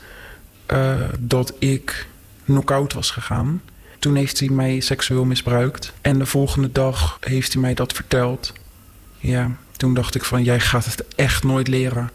uh, 0.67 0.95
dat 1.19 1.53
ik 1.59 2.07
knock-out 2.45 2.93
was 2.93 3.11
gegaan. 3.11 3.61
Toen 3.99 4.15
heeft 4.15 4.39
hij 4.39 4.49
mij 4.49 4.79
seksueel 4.79 5.25
misbruikt. 5.25 5.93
En 6.01 6.19
de 6.19 6.25
volgende 6.25 6.71
dag 6.71 7.17
heeft 7.19 7.53
hij 7.53 7.61
mij 7.61 7.73
dat 7.73 7.93
verteld. 7.93 8.53
Ja, 9.17 9.51
toen 9.77 9.93
dacht 9.93 10.15
ik 10.15 10.23
van 10.23 10.43
jij 10.43 10.59
gaat 10.59 10.85
het 10.85 11.15
echt 11.15 11.43
nooit 11.43 11.67
leren. 11.67 12.11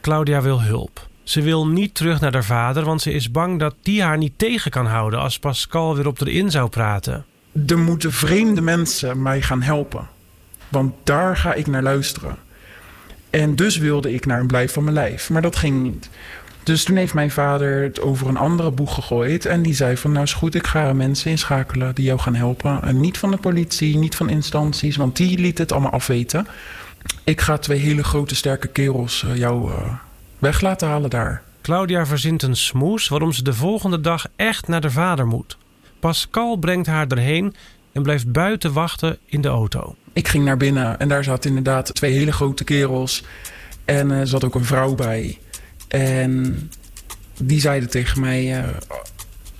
Claudia 0.00 0.42
wil 0.42 0.62
hulp. 0.62 1.06
Ze 1.22 1.42
wil 1.42 1.66
niet 1.66 1.94
terug 1.94 2.20
naar 2.20 2.32
haar 2.32 2.44
vader, 2.44 2.84
want 2.84 3.02
ze 3.02 3.12
is 3.12 3.30
bang 3.30 3.58
dat 3.58 3.74
die 3.82 4.02
haar 4.02 4.18
niet 4.18 4.32
tegen 4.36 4.70
kan 4.70 4.86
houden 4.86 5.20
als 5.20 5.38
Pascal 5.38 5.96
weer 5.96 6.06
op 6.06 6.20
erin 6.20 6.50
zou 6.50 6.68
praten. 6.68 7.24
Er 7.66 7.78
moeten 7.78 8.12
vreemde 8.12 8.60
mensen 8.60 9.22
mij 9.22 9.42
gaan 9.42 9.62
helpen. 9.62 10.08
Want 10.72 10.94
daar 11.04 11.36
ga 11.36 11.54
ik 11.54 11.66
naar 11.66 11.82
luisteren. 11.82 12.36
En 13.30 13.56
dus 13.56 13.76
wilde 13.76 14.12
ik 14.12 14.26
naar 14.26 14.40
een 14.40 14.46
blijf 14.46 14.72
van 14.72 14.84
mijn 14.84 14.94
lijf. 14.94 15.30
Maar 15.30 15.42
dat 15.42 15.56
ging 15.56 15.82
niet. 15.82 16.10
Dus 16.62 16.84
toen 16.84 16.96
heeft 16.96 17.14
mijn 17.14 17.30
vader 17.30 17.82
het 17.82 18.00
over 18.00 18.28
een 18.28 18.36
andere 18.36 18.70
boeg 18.70 18.94
gegooid. 18.94 19.46
En 19.46 19.62
die 19.62 19.74
zei 19.74 19.96
van 19.96 20.12
nou 20.12 20.24
is 20.24 20.32
goed, 20.32 20.54
ik 20.54 20.66
ga 20.66 20.92
mensen 20.92 21.30
inschakelen 21.30 21.94
die 21.94 22.04
jou 22.04 22.18
gaan 22.18 22.34
helpen. 22.34 22.82
En 22.82 23.00
niet 23.00 23.18
van 23.18 23.30
de 23.30 23.36
politie, 23.36 23.96
niet 23.96 24.16
van 24.16 24.28
instanties, 24.28 24.96
want 24.96 25.16
die 25.16 25.38
liet 25.38 25.58
het 25.58 25.72
allemaal 25.72 25.90
afweten. 25.90 26.46
Ik 27.24 27.40
ga 27.40 27.58
twee 27.58 27.78
hele 27.78 28.04
grote 28.04 28.34
sterke 28.34 28.68
kerels 28.68 29.24
uh, 29.26 29.36
jou 29.36 29.70
uh, 29.70 29.94
weg 30.38 30.60
laten 30.60 30.88
halen 30.88 31.10
daar. 31.10 31.42
Claudia 31.62 32.06
verzint 32.06 32.42
een 32.42 32.56
smoes 32.56 33.08
waarom 33.08 33.32
ze 33.32 33.42
de 33.42 33.54
volgende 33.54 34.00
dag 34.00 34.26
echt 34.36 34.68
naar 34.68 34.80
de 34.80 34.90
vader 34.90 35.26
moet. 35.26 35.56
Pascal 36.00 36.56
brengt 36.56 36.86
haar 36.86 37.06
erheen 37.06 37.54
en 37.92 38.02
blijft 38.02 38.32
buiten 38.32 38.72
wachten 38.72 39.18
in 39.24 39.40
de 39.40 39.48
auto. 39.48 39.94
Ik 40.12 40.28
ging 40.28 40.44
naar 40.44 40.56
binnen 40.56 40.98
en 40.98 41.08
daar 41.08 41.24
zaten 41.24 41.48
inderdaad 41.48 41.94
twee 41.94 42.12
hele 42.12 42.32
grote 42.32 42.64
kerels. 42.64 43.24
En 43.84 44.10
er 44.10 44.26
zat 44.26 44.44
ook 44.44 44.54
een 44.54 44.64
vrouw 44.64 44.94
bij. 44.94 45.38
En 45.88 46.70
die 47.38 47.60
zeiden 47.60 47.90
tegen 47.90 48.20
mij: 48.20 48.62
uh, 48.62 48.68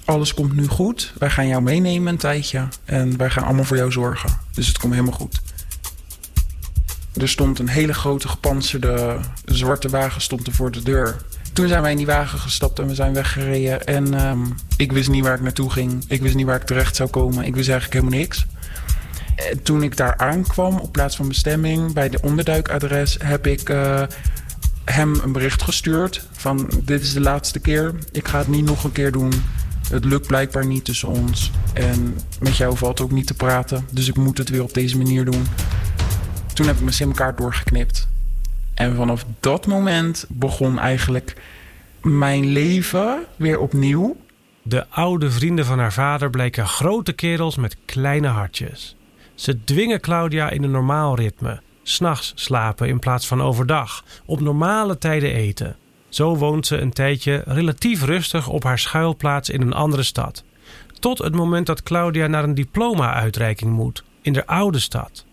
Alles 0.04 0.34
komt 0.34 0.54
nu 0.54 0.66
goed. 0.66 1.12
Wij 1.18 1.30
gaan 1.30 1.48
jou 1.48 1.62
meenemen 1.62 2.12
een 2.12 2.18
tijdje. 2.18 2.68
En 2.84 3.16
wij 3.16 3.30
gaan 3.30 3.44
allemaal 3.44 3.64
voor 3.64 3.76
jou 3.76 3.92
zorgen. 3.92 4.38
Dus 4.52 4.66
het 4.66 4.78
komt 4.78 4.92
helemaal 4.92 5.18
goed. 5.18 5.40
Er 7.20 7.28
stond 7.28 7.58
een 7.58 7.68
hele 7.68 7.94
grote 7.94 8.28
gepantserde 8.28 9.18
zwarte 9.44 9.88
wagen 9.88 10.20
stond 10.20 10.48
voor 10.50 10.70
de 10.70 10.82
deur. 10.82 11.16
Toen 11.52 11.68
zijn 11.68 11.82
wij 11.82 11.90
in 11.90 11.96
die 11.96 12.06
wagen 12.06 12.38
gestapt 12.38 12.78
en 12.78 12.86
we 12.86 12.94
zijn 12.94 13.14
weggereden. 13.14 13.84
En 13.86 14.26
um, 14.26 14.54
ik 14.76 14.92
wist 14.92 15.08
niet 15.08 15.24
waar 15.24 15.34
ik 15.34 15.40
naartoe 15.40 15.70
ging. 15.70 16.04
Ik 16.08 16.22
wist 16.22 16.34
niet 16.34 16.46
waar 16.46 16.60
ik 16.60 16.66
terecht 16.66 16.96
zou 16.96 17.10
komen. 17.10 17.44
Ik 17.44 17.54
wist 17.54 17.68
eigenlijk 17.68 18.00
helemaal 18.00 18.20
niks. 18.20 18.46
En 19.37 19.62
toen 19.62 19.83
ik 19.83 19.97
daar 19.97 20.16
aankwam 20.16 20.79
op 20.79 20.92
plaats 20.92 21.16
van 21.16 21.29
bestemming 21.29 21.92
bij 21.92 22.09
de 22.09 22.18
onderduikadres, 22.23 23.16
heb 23.23 23.47
ik 23.47 23.68
uh, 23.68 24.03
hem 24.85 25.21
een 25.25 25.33
bericht 25.33 25.62
gestuurd 25.62 26.27
van 26.33 26.71
dit 26.85 27.03
is 27.03 27.12
de 27.12 27.21
laatste 27.21 27.59
keer. 27.61 27.95
Ik 28.12 28.29
ga 28.29 28.38
het 28.38 28.49
niet 28.49 28.64
nog 28.64 28.85
een 28.85 28.92
keer 28.92 29.12
doen. 29.12 29.33
Het 29.90 30.05
lukt 30.05 30.27
blijkbaar 30.27 30.66
niet 30.66 30.85
tussen 30.85 31.09
ons. 31.09 31.51
En 31.73 32.18
met 32.40 32.57
jou 32.57 32.77
valt 32.77 33.01
ook 33.01 33.11
niet 33.11 33.27
te 33.27 33.35
praten. 33.35 33.87
Dus 33.90 34.09
ik 34.09 34.16
moet 34.16 34.38
het 34.38 34.49
weer 34.49 34.62
op 34.62 34.75
deze 34.75 34.97
manier 34.97 35.25
doen. 35.25 35.47
Toen 36.55 36.66
heb 36.66 36.75
ik 36.75 36.83
mijn 36.83 36.95
simkaart 36.95 37.38
doorgeknipt. 37.38 38.09
En 38.75 38.97
vanaf 38.97 39.25
dat 39.40 39.66
moment 39.66 40.25
begon 40.29 40.79
eigenlijk 40.79 41.37
mijn 42.03 42.47
leven 42.47 43.25
weer 43.37 43.59
opnieuw. 43.59 44.16
De 44.62 44.87
oude 44.88 45.31
vrienden 45.31 45.64
van 45.64 45.79
haar 45.79 45.92
vader 45.92 46.31
bleken 46.31 46.66
grote 46.66 47.12
kerels 47.12 47.57
met 47.57 47.77
kleine 47.85 48.29
hartjes. 48.29 48.97
Ze 49.42 49.64
dwingen 49.64 50.00
Claudia 50.00 50.50
in 50.50 50.62
een 50.62 50.70
normaal 50.70 51.16
ritme. 51.16 51.61
S'nachts 51.83 52.33
slapen 52.35 52.88
in 52.88 52.98
plaats 52.98 53.26
van 53.26 53.42
overdag. 53.42 54.05
Op 54.24 54.40
normale 54.40 54.98
tijden 54.98 55.33
eten. 55.33 55.76
Zo 56.09 56.37
woont 56.37 56.66
ze 56.66 56.76
een 56.76 56.92
tijdje 56.92 57.42
relatief 57.46 58.05
rustig 58.05 58.48
op 58.48 58.64
haar 58.64 58.78
schuilplaats 58.78 59.50
in 59.50 59.61
een 59.61 59.72
andere 59.72 60.02
stad. 60.02 60.44
Tot 60.98 61.18
het 61.18 61.35
moment 61.35 61.66
dat 61.66 61.83
Claudia 61.83 62.26
naar 62.26 62.44
een 62.44 62.55
diploma-uitreiking 62.55 63.72
moet 63.72 64.05
in 64.20 64.33
de 64.33 64.46
oude 64.46 64.78
stad. 64.78 65.24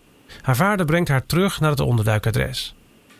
Haar 0.42 0.56
vader 0.56 0.86
brengt 0.86 1.08
haar 1.08 1.26
terug 1.26 1.60
naar 1.60 1.70
het 1.70 1.80
onderduikadres. 1.80 2.74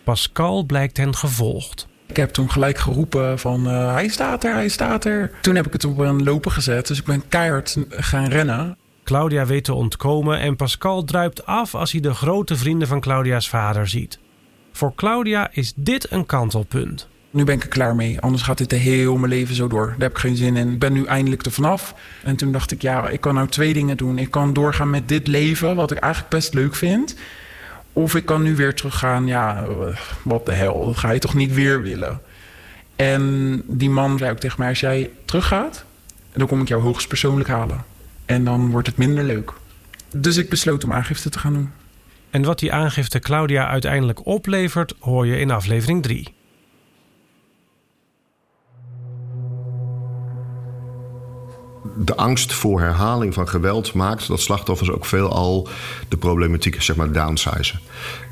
Pascal 0.05 0.65
blijkt 0.65 0.97
hen 0.97 1.15
gevolgd. 1.15 1.87
Ik 2.07 2.17
heb 2.17 2.31
toen 2.31 2.51
gelijk 2.51 2.79
geroepen 2.79 3.39
van 3.39 3.67
uh, 3.67 3.93
hij 3.93 4.09
staat 4.09 4.45
er, 4.45 4.55
hij 4.55 4.69
staat 4.69 5.05
er. 5.05 5.33
Toen 5.41 5.55
heb 5.55 5.67
ik 5.67 5.73
het 5.73 5.85
op 5.85 5.99
een 5.99 6.23
lopen 6.23 6.51
gezet, 6.51 6.87
dus 6.87 6.99
ik 6.99 7.05
ben 7.05 7.29
keihard 7.29 7.77
gaan 7.91 8.29
rennen. 8.29 8.77
Claudia 9.11 9.47
weet 9.47 9.65
te 9.65 9.75
ontkomen 9.75 10.39
en 10.39 10.57
Pascal 10.57 11.05
druipt 11.05 11.47
af 11.47 11.75
als 11.75 11.93
hij 11.93 12.01
de 12.01 12.15
grote 12.15 12.57
vrienden 12.57 12.89
van 12.89 13.01
Claudia's 13.01 13.49
vader 13.49 13.89
ziet. 13.89 14.19
Voor 14.73 14.95
Claudia 14.95 15.49
is 15.53 15.73
dit 15.77 16.11
een 16.11 16.27
kantelpunt. 16.27 17.09
Nu 17.31 17.45
ben 17.45 17.55
ik 17.55 17.63
er 17.63 17.69
klaar 17.69 17.95
mee, 17.95 18.21
anders 18.21 18.43
gaat 18.43 18.59
dit 18.59 18.71
de 18.71 18.77
heel 18.77 19.17
mijn 19.17 19.33
leven 19.33 19.55
zo 19.55 19.69
door. 19.69 19.87
Daar 19.87 19.99
heb 19.99 20.11
ik 20.11 20.19
geen 20.19 20.37
zin 20.37 20.57
in. 20.57 20.73
Ik 20.73 20.79
ben 20.79 20.93
nu 20.93 21.05
eindelijk 21.05 21.45
er 21.45 21.53
vanaf. 21.53 21.95
En 22.23 22.37
toen 22.37 22.53
dacht 22.53 22.73
ik, 22.73 22.83
ja, 22.83 23.09
ik 23.09 23.21
kan 23.21 23.35
nou 23.35 23.49
twee 23.49 23.73
dingen 23.73 23.97
doen. 23.97 24.19
Ik 24.19 24.31
kan 24.31 24.53
doorgaan 24.53 24.91
met 24.91 25.09
dit 25.09 25.27
leven, 25.27 25.77
wat 25.77 25.91
ik 25.91 25.99
eigenlijk 25.99 26.33
best 26.33 26.55
leuk 26.55 26.75
vind. 26.75 27.17
Of 27.93 28.15
ik 28.15 28.25
kan 28.25 28.43
nu 28.43 28.57
weer 28.57 28.75
teruggaan, 28.75 29.27
ja, 29.27 29.67
wat 30.23 30.47
de 30.47 30.53
hel, 30.53 30.87
dat 30.87 30.97
ga 30.97 31.11
je 31.11 31.19
toch 31.19 31.35
niet 31.35 31.55
weer 31.55 31.83
willen. 31.83 32.21
En 32.97 33.63
die 33.67 33.91
man 33.91 34.19
zei 34.19 34.31
ook 34.31 34.39
tegen 34.39 34.57
mij, 34.59 34.69
als 34.69 34.81
jij 34.81 35.11
teruggaat, 35.25 35.85
dan 36.33 36.47
kom 36.47 36.61
ik 36.61 36.69
jou 36.69 36.83
hoogst 36.83 37.09
persoonlijk 37.09 37.49
halen. 37.49 37.90
En 38.31 38.45
dan 38.45 38.71
wordt 38.71 38.87
het 38.87 38.97
minder 38.97 39.25
leuk. 39.25 39.53
Dus 40.17 40.37
ik 40.37 40.49
besloot 40.49 40.85
om 40.85 40.93
aangifte 40.93 41.31
te 41.31 41.39
gaan 41.39 41.53
doen. 41.53 41.71
En 42.31 42.43
wat 42.43 42.59
die 42.59 42.73
aangifte 42.73 43.19
Claudia 43.19 43.69
uiteindelijk 43.69 44.27
oplevert, 44.27 44.95
hoor 44.99 45.27
je 45.27 45.39
in 45.39 45.51
aflevering 45.51 46.03
3. 46.03 46.35
De 52.05 52.17
angst 52.17 52.53
voor 52.53 52.81
herhaling 52.81 53.35
van 53.35 53.49
geweld 53.49 53.93
maakt 53.93 54.29
dat 54.29 54.41
slachtoffers 54.41 54.91
ook 54.91 55.05
veelal 55.05 55.69
de 56.09 56.17
problematiek, 56.17 56.83
zeg 56.83 56.97
maar, 56.97 57.13
downsizen. 57.13 57.81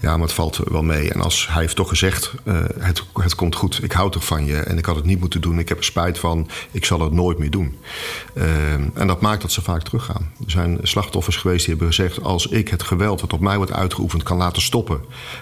Ja, 0.01 0.13
maar 0.17 0.27
het 0.27 0.33
valt 0.33 0.61
wel 0.65 0.83
mee. 0.83 1.13
En 1.13 1.21
als 1.21 1.49
hij 1.51 1.61
heeft 1.61 1.77
toch 1.77 1.89
gezegd: 1.89 2.33
uh, 2.45 2.55
het, 2.79 3.03
het 3.15 3.35
komt 3.35 3.55
goed, 3.55 3.83
ik 3.83 3.93
hou 3.93 4.11
toch 4.11 4.25
van 4.25 4.45
je 4.45 4.57
en 4.57 4.79
ik 4.79 4.85
had 4.85 4.97
het 4.97 5.05
niet 5.05 5.21
moeten 5.21 5.41
doen, 5.41 5.59
ik 5.59 5.69
heb 5.69 5.79
er 5.79 5.85
spijt 5.85 6.19
van, 6.19 6.49
ik 6.71 6.85
zal 6.85 7.01
het 7.01 7.13
nooit 7.13 7.39
meer 7.39 7.51
doen. 7.51 7.79
Uh, 8.35 8.73
en 8.73 9.07
dat 9.07 9.21
maakt 9.21 9.43
dat 9.43 9.53
ze 9.53 9.63
vaak 9.63 9.83
teruggaan. 9.83 10.33
Er 10.45 10.51
zijn 10.51 10.79
slachtoffers 10.83 11.37
geweest 11.37 11.67
die 11.67 11.75
hebben 11.75 11.95
gezegd: 11.95 12.23
als 12.23 12.47
ik 12.47 12.69
het 12.69 12.83
geweld 12.83 13.21
dat 13.21 13.33
op 13.33 13.41
mij 13.41 13.57
wordt 13.57 13.73
uitgeoefend 13.73 14.23
kan 14.23 14.37
laten 14.37 14.63
stoppen 14.63 15.01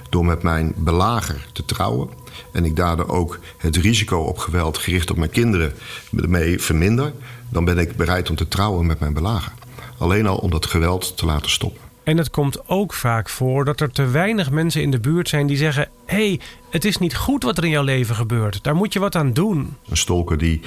door 0.08 0.24
met 0.24 0.42
mijn 0.42 0.74
belager 0.76 1.46
te 1.52 1.64
trouwen 1.64 2.08
en 2.52 2.64
ik 2.64 2.76
daardoor 2.76 3.08
ook 3.08 3.38
het 3.56 3.76
risico 3.76 4.18
op 4.18 4.38
geweld 4.38 4.78
gericht 4.78 5.10
op 5.10 5.16
mijn 5.16 5.30
kinderen 5.30 5.72
mee 6.10 6.60
verminder, 6.60 7.12
dan 7.48 7.64
ben 7.64 7.78
ik 7.78 7.96
bereid 7.96 8.30
om 8.30 8.36
te 8.36 8.48
trouwen 8.48 8.86
met 8.86 9.00
mijn 9.00 9.12
belager. 9.12 9.52
Alleen 9.98 10.26
al 10.26 10.36
om 10.36 10.50
dat 10.50 10.66
geweld 10.66 11.16
te 11.16 11.26
laten 11.26 11.50
stoppen. 11.50 11.86
En 12.06 12.16
het 12.16 12.30
komt 12.30 12.68
ook 12.68 12.92
vaak 12.92 13.28
voor 13.28 13.64
dat 13.64 13.80
er 13.80 13.90
te 13.90 14.06
weinig 14.06 14.50
mensen 14.50 14.82
in 14.82 14.90
de 14.90 15.00
buurt 15.00 15.28
zijn 15.28 15.46
die 15.46 15.56
zeggen: 15.56 15.88
hé, 16.04 16.16
hey, 16.16 16.40
het 16.70 16.84
is 16.84 16.98
niet 16.98 17.16
goed 17.16 17.42
wat 17.42 17.58
er 17.58 17.64
in 17.64 17.70
jouw 17.70 17.82
leven 17.82 18.14
gebeurt. 18.14 18.58
Daar 18.62 18.74
moet 18.74 18.92
je 18.92 18.98
wat 18.98 19.16
aan 19.16 19.32
doen. 19.32 19.76
Een 19.88 19.96
stalker 19.96 20.38
die 20.38 20.60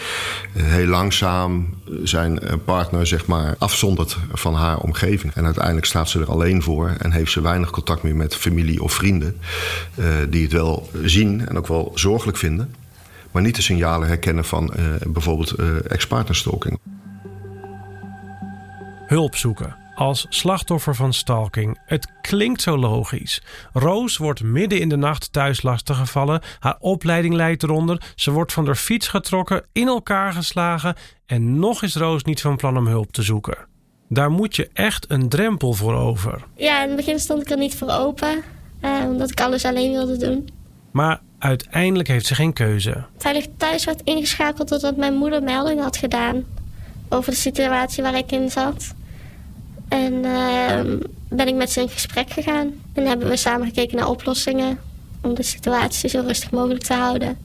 eh, 0.53 0.63
heel 0.63 0.85
langzaam 0.85 1.73
eh, 1.85 1.93
zijn 2.03 2.39
eh, 2.39 2.53
partner 2.65 3.07
zeg 3.07 3.25
maar, 3.25 3.55
afzondert 3.57 4.17
van 4.31 4.53
haar 4.53 4.77
omgeving. 4.77 5.33
En 5.33 5.45
uiteindelijk 5.45 5.85
staat 5.85 6.09
ze 6.09 6.19
er 6.19 6.29
alleen 6.29 6.61
voor 6.61 6.95
en 6.97 7.11
heeft 7.11 7.31
ze 7.31 7.41
weinig 7.41 7.69
contact 7.69 8.03
meer 8.03 8.15
met 8.15 8.35
familie 8.35 8.83
of 8.83 8.93
vrienden. 8.93 9.37
die 10.29 10.43
het 10.43 10.51
wel 10.51 10.89
zien 11.03 11.47
en 11.47 11.57
ook 11.57 11.67
wel 11.67 11.91
zorgelijk 11.95 12.37
vinden. 12.37 12.75
Maar 13.31 13.41
niet 13.41 13.55
de 13.55 13.61
signalen 13.61 14.07
herkennen 14.07 14.45
van 14.45 14.73
bijvoorbeeld 15.07 15.51
ex-partnerstalking. 15.87 16.79
Hulp 19.07 19.35
zoeken 19.35 19.75
als 19.99 20.25
slachtoffer 20.29 20.95
van 20.95 21.13
stalking. 21.13 21.79
Het 21.85 22.11
klinkt 22.21 22.61
zo 22.61 22.77
logisch. 22.77 23.41
Roos 23.73 24.17
wordt 24.17 24.43
midden 24.43 24.79
in 24.79 24.89
de 24.89 24.95
nacht 24.95 25.31
thuis 25.33 25.61
lastiggevallen. 25.61 26.41
Haar 26.59 26.77
opleiding 26.79 27.33
leidt 27.33 27.63
eronder. 27.63 28.01
Ze 28.15 28.31
wordt 28.31 28.53
van 28.53 28.65
de 28.65 28.75
fiets 28.75 29.07
getrokken, 29.07 29.65
in 29.71 29.87
elkaar 29.87 30.33
geslagen. 30.33 30.95
En 31.25 31.59
nog 31.59 31.83
is 31.83 31.95
Roos 31.95 32.23
niet 32.23 32.41
van 32.41 32.55
plan 32.55 32.77
om 32.77 32.87
hulp 32.87 33.11
te 33.11 33.21
zoeken. 33.21 33.57
Daar 34.09 34.31
moet 34.31 34.55
je 34.55 34.69
echt 34.73 35.05
een 35.09 35.29
drempel 35.29 35.73
voor 35.73 35.93
over. 35.93 36.43
Ja, 36.55 36.81
in 36.81 36.87
het 36.87 36.97
begin 36.97 37.19
stond 37.19 37.41
ik 37.41 37.49
er 37.49 37.57
niet 37.57 37.75
voor 37.75 37.89
open. 37.89 38.43
Uh, 38.81 38.99
omdat 39.05 39.31
ik 39.31 39.41
alles 39.41 39.65
alleen 39.65 39.91
wilde 39.91 40.17
doen. 40.17 40.49
Maar 40.91 41.21
uiteindelijk 41.39 42.08
heeft 42.08 42.25
ze 42.25 42.36
geen 42.36 42.54
keuze. 42.54 43.04
Veilig 43.17 43.45
thuis 43.58 43.86
werd 43.86 44.02
ingeschakeld 44.04 44.69
doordat 44.69 44.97
mijn 44.97 45.13
moeder 45.13 45.43
melding 45.43 45.82
had 45.82 45.97
gedaan. 45.97 46.43
Over 47.10 47.32
de 47.32 47.38
situatie 47.38 48.04
waar 48.04 48.17
ik 48.17 48.32
in 48.32 48.49
zat. 48.49 48.93
En 49.88 50.13
uh, 50.13 50.80
ben 51.30 51.47
ik 51.47 51.56
met 51.56 51.71
ze 51.71 51.82
in 51.82 51.89
gesprek 51.89 52.30
gegaan. 52.30 52.73
En 52.93 53.06
hebben 53.06 53.30
we 53.30 53.38
samen 53.38 53.67
gekeken 53.67 53.97
naar 53.97 54.10
oplossingen 54.10 54.80
om 55.21 55.34
de 55.34 55.43
situatie 55.43 56.10
zo 56.10 56.21
rustig 56.21 56.52
mogelijk 56.52 56.84
te 56.84 56.93
houden. 56.93 57.38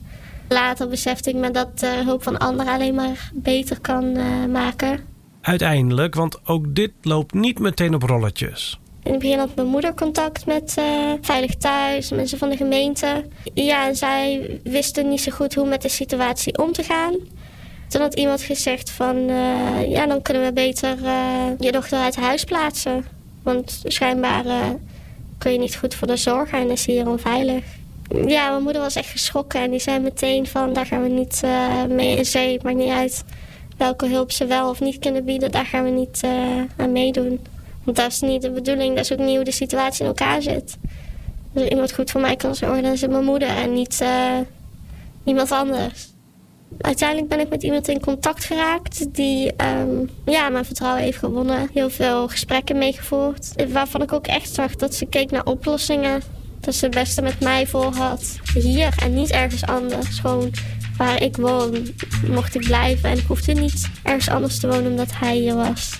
Later 0.49 0.87
besefte 0.87 1.29
ik 1.29 1.35
me 1.35 1.51
dat 1.51 1.79
de 1.79 2.01
hulp 2.05 2.23
van 2.23 2.37
anderen 2.37 2.73
alleen 2.73 2.95
maar 2.95 3.31
beter 3.33 3.79
kan 3.79 4.03
uh, 4.03 4.45
maken. 4.51 4.99
Uiteindelijk, 5.41 6.15
want 6.15 6.47
ook 6.47 6.75
dit 6.75 6.91
loopt 7.01 7.33
niet 7.33 7.59
meteen 7.59 7.93
op 7.93 8.03
rolletjes. 8.03 8.79
In 9.05 9.11
het 9.11 9.19
begin 9.19 9.39
had 9.39 9.55
mijn 9.55 9.67
moeder 9.67 9.93
contact 9.93 10.45
met 10.45 10.75
uh, 10.79 11.13
Veilig 11.21 11.55
Thuis, 11.55 12.09
mensen 12.09 12.37
van 12.37 12.49
de 12.49 12.57
gemeente. 12.57 13.25
Ja, 13.53 13.93
zij 13.93 14.59
wisten 14.63 15.09
niet 15.09 15.21
zo 15.21 15.31
goed 15.31 15.55
hoe 15.55 15.67
met 15.67 15.81
de 15.81 15.89
situatie 15.89 16.57
om 16.57 16.71
te 16.71 16.83
gaan. 16.83 17.15
Toen 17.87 18.01
had 18.01 18.15
iemand 18.15 18.41
gezegd 18.41 18.89
van, 18.89 19.15
uh, 19.15 19.89
ja, 19.89 20.05
dan 20.05 20.21
kunnen 20.21 20.43
we 20.43 20.53
beter 20.53 20.97
uh, 21.03 21.45
je 21.59 21.71
dochter 21.71 21.99
uit 21.99 22.15
huis 22.15 22.43
plaatsen. 22.43 23.05
Want 23.43 23.81
schijnbaar 23.83 24.43
kun 25.37 25.51
je 25.51 25.59
niet 25.59 25.75
goed 25.75 25.95
voor 25.95 26.07
de 26.07 26.17
zorg 26.17 26.51
en 26.51 26.71
is 26.71 26.85
hier 26.85 27.09
onveilig. 27.09 27.63
Ja, 28.25 28.49
mijn 28.49 28.63
moeder 28.63 28.81
was 28.81 28.95
echt 28.95 29.09
geschrokken 29.09 29.61
en 29.61 29.71
die 29.71 29.79
zei 29.79 29.99
meteen 29.99 30.47
van, 30.47 30.73
daar 30.73 30.85
gaan 30.85 31.01
we 31.01 31.09
niet 31.09 31.41
mee 31.89 32.17
in 32.17 32.25
zee. 32.25 32.59
Maakt 32.63 32.77
niet 32.77 32.91
uit 32.91 33.23
welke 33.77 34.07
hulp 34.07 34.31
ze 34.31 34.45
wel 34.45 34.69
of 34.69 34.79
niet 34.79 34.99
kunnen 34.99 35.25
bieden, 35.25 35.51
daar 35.51 35.65
gaan 35.65 35.83
we 35.83 35.89
niet 35.89 36.21
aan 36.77 36.91
meedoen. 36.91 37.39
Want 37.85 37.97
dat 37.97 38.11
is 38.11 38.21
niet 38.21 38.41
de 38.41 38.51
bedoeling, 38.51 38.95
dat 38.95 39.03
is 39.03 39.11
ook 39.11 39.19
niet 39.19 39.35
hoe 39.35 39.45
de 39.45 39.51
situatie 39.51 40.01
in 40.01 40.07
elkaar 40.07 40.41
zit. 40.41 40.77
Als 41.53 41.67
iemand 41.67 41.93
goed 41.93 42.11
voor 42.11 42.21
mij 42.21 42.35
kan 42.35 42.55
zorgen, 42.55 42.83
dan 42.83 42.91
is 42.91 43.01
het 43.01 43.11
mijn 43.11 43.23
moeder 43.23 43.47
en 43.47 43.73
niet 43.73 44.03
iemand 45.23 45.51
anders. 45.51 46.13
Uiteindelijk 46.81 47.29
ben 47.29 47.39
ik 47.39 47.49
met 47.49 47.63
iemand 47.63 47.87
in 47.87 47.99
contact 47.99 48.45
geraakt 48.45 49.15
die 49.15 49.53
um, 49.63 50.09
ja, 50.25 50.49
mijn 50.49 50.65
vertrouwen 50.65 51.03
heeft 51.03 51.17
gewonnen. 51.17 51.69
Heel 51.73 51.89
veel 51.89 52.27
gesprekken 52.27 52.77
meegevoerd. 52.77 53.71
Waarvan 53.71 54.01
ik 54.01 54.13
ook 54.13 54.27
echt 54.27 54.53
zag 54.53 54.75
dat 54.75 54.95
ze 54.95 55.05
keek 55.05 55.31
naar 55.31 55.45
oplossingen. 55.45 56.21
Dat 56.59 56.75
ze 56.75 56.85
het 56.85 56.93
beste 56.93 57.21
met 57.21 57.39
mij 57.39 57.67
voor 57.67 57.93
had. 57.93 58.39
Hier 58.53 58.93
en 59.03 59.13
niet 59.13 59.31
ergens 59.31 59.65
anders. 59.65 60.19
Gewoon 60.19 60.51
waar 60.97 61.21
ik 61.21 61.37
woon 61.37 61.87
mocht 62.27 62.55
ik 62.55 62.61
blijven. 62.61 63.09
En 63.09 63.17
ik 63.17 63.25
hoefde 63.27 63.53
niet 63.53 63.89
ergens 64.03 64.29
anders 64.29 64.59
te 64.59 64.67
wonen 64.67 64.91
omdat 64.91 65.11
hij 65.13 65.35
hier 65.35 65.55
was. 65.55 65.99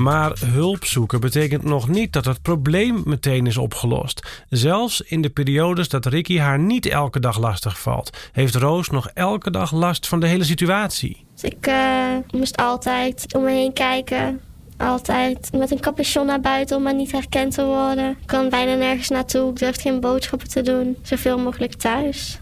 Maar 0.00 0.38
hulp 0.44 0.84
zoeken 0.84 1.20
betekent 1.20 1.62
nog 1.62 1.88
niet 1.88 2.12
dat 2.12 2.24
het 2.24 2.42
probleem 2.42 3.02
meteen 3.04 3.46
is 3.46 3.56
opgelost. 3.56 4.44
Zelfs 4.48 5.00
in 5.00 5.22
de 5.22 5.30
periodes 5.30 5.88
dat 5.88 6.06
Ricky 6.06 6.38
haar 6.38 6.58
niet 6.58 6.86
elke 6.86 7.20
dag 7.20 7.38
lastig 7.38 7.80
valt, 7.80 8.16
heeft 8.32 8.54
Roos 8.54 8.90
nog 8.90 9.10
elke 9.14 9.50
dag 9.50 9.72
last 9.72 10.08
van 10.08 10.20
de 10.20 10.26
hele 10.26 10.44
situatie. 10.44 11.24
Dus 11.34 11.50
ik 11.50 11.66
uh, 11.66 12.16
moest 12.30 12.56
altijd 12.56 13.34
om 13.34 13.42
me 13.42 13.50
heen 13.50 13.72
kijken. 13.72 14.40
Altijd 14.76 15.50
met 15.52 15.70
een 15.70 15.80
capuchon 15.80 16.26
naar 16.26 16.40
buiten 16.40 16.76
om 16.76 16.82
maar 16.82 16.94
niet 16.94 17.12
herkend 17.12 17.54
te 17.54 17.64
worden. 17.64 18.10
Ik 18.10 18.26
kan 18.26 18.48
bijna 18.48 18.74
nergens 18.74 19.08
naartoe. 19.08 19.50
Ik 19.50 19.58
durfde 19.58 19.80
geen 19.80 20.00
boodschappen 20.00 20.48
te 20.48 20.62
doen. 20.62 20.96
Zoveel 21.02 21.38
mogelijk 21.38 21.74
thuis. 21.74 22.38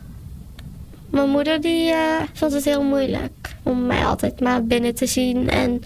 Mijn 1.10 1.28
moeder 1.28 1.60
die, 1.60 1.90
uh, 1.90 1.96
vond 2.32 2.52
het 2.52 2.64
heel 2.64 2.82
moeilijk 2.82 3.54
om 3.62 3.86
mij 3.86 4.06
altijd 4.06 4.40
maar 4.40 4.64
binnen 4.64 4.94
te 4.94 5.06
zien. 5.06 5.50
En 5.50 5.82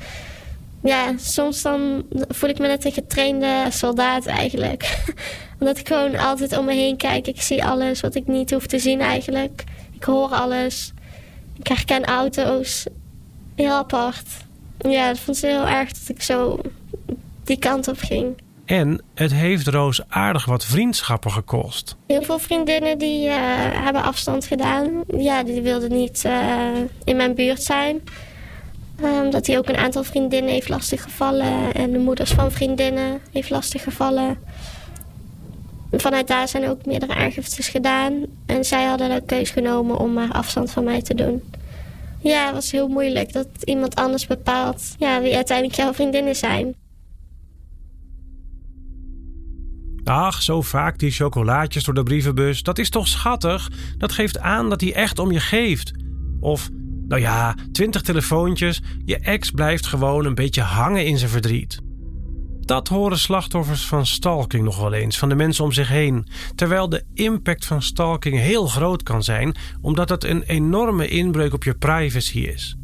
ja, 0.83 1.15
soms 1.19 1.63
dan 1.63 2.05
voel 2.29 2.51
ik 2.51 2.59
me 2.59 2.67
net 2.67 2.85
een 2.85 2.93
getrainde 2.93 3.67
soldaat 3.71 4.27
eigenlijk. 4.27 4.99
Omdat 5.59 5.79
ik 5.79 5.89
gewoon 5.89 6.17
altijd 6.17 6.59
om 6.59 6.65
me 6.65 6.73
heen 6.73 6.97
kijk. 6.97 7.27
Ik 7.27 7.43
zie 7.43 7.65
alles 7.65 8.01
wat 8.01 8.15
ik 8.15 8.27
niet 8.27 8.51
hoef 8.51 8.67
te 8.67 8.79
zien 8.79 9.01
eigenlijk. 9.01 9.65
Ik 9.93 10.05
hoor 10.05 10.29
alles. 10.29 10.93
Ik 11.59 11.67
herken 11.67 12.05
auto's. 12.05 12.87
Heel 13.55 13.73
apart. 13.73 14.29
Ja, 14.79 15.09
dat 15.09 15.19
vond 15.19 15.37
ze 15.37 15.47
heel 15.47 15.67
erg 15.67 15.93
dat 15.93 16.09
ik 16.09 16.23
zo 16.23 16.61
die 17.45 17.59
kant 17.59 17.89
op 17.89 17.99
ging. 17.99 18.37
En 18.65 19.03
het 19.15 19.33
heeft 19.33 19.67
Roos 19.67 20.01
aardig 20.09 20.45
wat 20.45 20.65
vriendschappen 20.65 21.31
gekost. 21.31 21.97
Heel 22.07 22.23
veel 22.23 22.39
vriendinnen 22.39 22.99
die 22.99 23.27
uh, 23.27 23.35
hebben 23.85 24.03
afstand 24.03 24.47
gedaan. 24.47 24.91
Ja, 25.17 25.43
die 25.43 25.61
wilden 25.61 25.93
niet 25.93 26.23
uh, 26.27 26.69
in 27.05 27.17
mijn 27.17 27.35
buurt 27.35 27.63
zijn. 27.63 28.01
Um, 29.01 29.31
dat 29.31 29.47
hij 29.47 29.59
ook 29.59 29.69
een 29.69 29.77
aantal 29.77 30.05
vriendinnen 30.05 30.53
heeft 30.53 30.69
lastiggevallen. 30.69 31.73
En 31.73 31.93
de 31.93 31.99
moeders 31.99 32.31
van 32.31 32.53
vriendinnen 32.53 33.21
heeft 33.33 33.51
lastiggevallen. 33.51 34.39
Vanuit 35.93 36.29
daar 36.29 36.49
zijn 36.49 36.69
ook 36.69 36.87
meerdere 36.87 37.15
aangiftes 37.15 37.69
gedaan. 37.69 38.13
En 38.47 38.65
zij 38.65 38.85
hadden 38.85 39.09
de 39.09 39.23
keus 39.27 39.51
genomen 39.51 39.99
om 39.99 40.13
maar 40.13 40.33
afstand 40.33 40.71
van 40.71 40.85
mij 40.85 41.03
te 41.03 41.15
doen. 41.15 41.43
Ja, 42.21 42.45
het 42.45 42.55
was 42.55 42.71
heel 42.71 42.89
moeilijk 42.89 43.33
dat 43.33 43.49
iemand 43.65 43.95
anders 43.95 44.27
bepaalt 44.27 44.95
ja, 44.99 45.21
wie 45.21 45.35
uiteindelijk 45.35 45.77
jouw 45.77 45.93
vriendinnen 45.93 46.37
zijn. 46.37 46.75
Ach, 50.05 50.43
zo 50.43 50.63
vaak 50.63 50.99
die 50.99 51.11
chocolaatjes 51.11 51.85
door 51.85 51.95
de 51.95 52.03
brievenbus. 52.03 52.63
Dat 52.63 52.79
is 52.79 52.91
toch 52.91 53.09
schattig? 53.09 53.71
Dat 53.99 54.13
geeft 54.13 54.39
aan 54.39 54.69
dat 54.69 54.81
hij 54.81 54.95
echt 54.95 55.19
om 55.19 55.33
je 55.33 55.41
geeft. 55.41 55.93
Of, 56.41 56.69
nou 57.13 57.25
ja, 57.25 57.55
twintig 57.73 58.03
telefoontjes. 58.03 58.83
Je 59.05 59.19
ex 59.19 59.51
blijft 59.51 59.87
gewoon 59.87 60.25
een 60.25 60.35
beetje 60.35 60.63
hangen 60.63 61.07
in 61.07 61.19
zijn 61.19 61.31
verdriet. 61.31 61.81
Dat 62.61 62.89
horen 62.89 63.19
slachtoffers 63.19 63.87
van 63.87 64.07
stalking 64.07 64.65
nog 64.65 64.81
wel 64.81 64.93
eens, 64.93 65.19
van 65.19 65.29
de 65.29 65.35
mensen 65.35 65.65
om 65.65 65.73
zich 65.73 65.89
heen. 65.89 66.27
Terwijl 66.55 66.89
de 66.89 67.05
impact 67.15 67.67
van 67.67 67.83
stalking 67.83 68.39
heel 68.39 68.67
groot 68.67 69.03
kan 69.03 69.23
zijn, 69.23 69.57
omdat 69.81 70.09
het 70.09 70.25
een 70.25 70.43
enorme 70.43 71.09
inbreuk 71.09 71.53
op 71.53 71.65
je 71.65 71.75
privacy 71.75 72.39
is. 72.39 72.77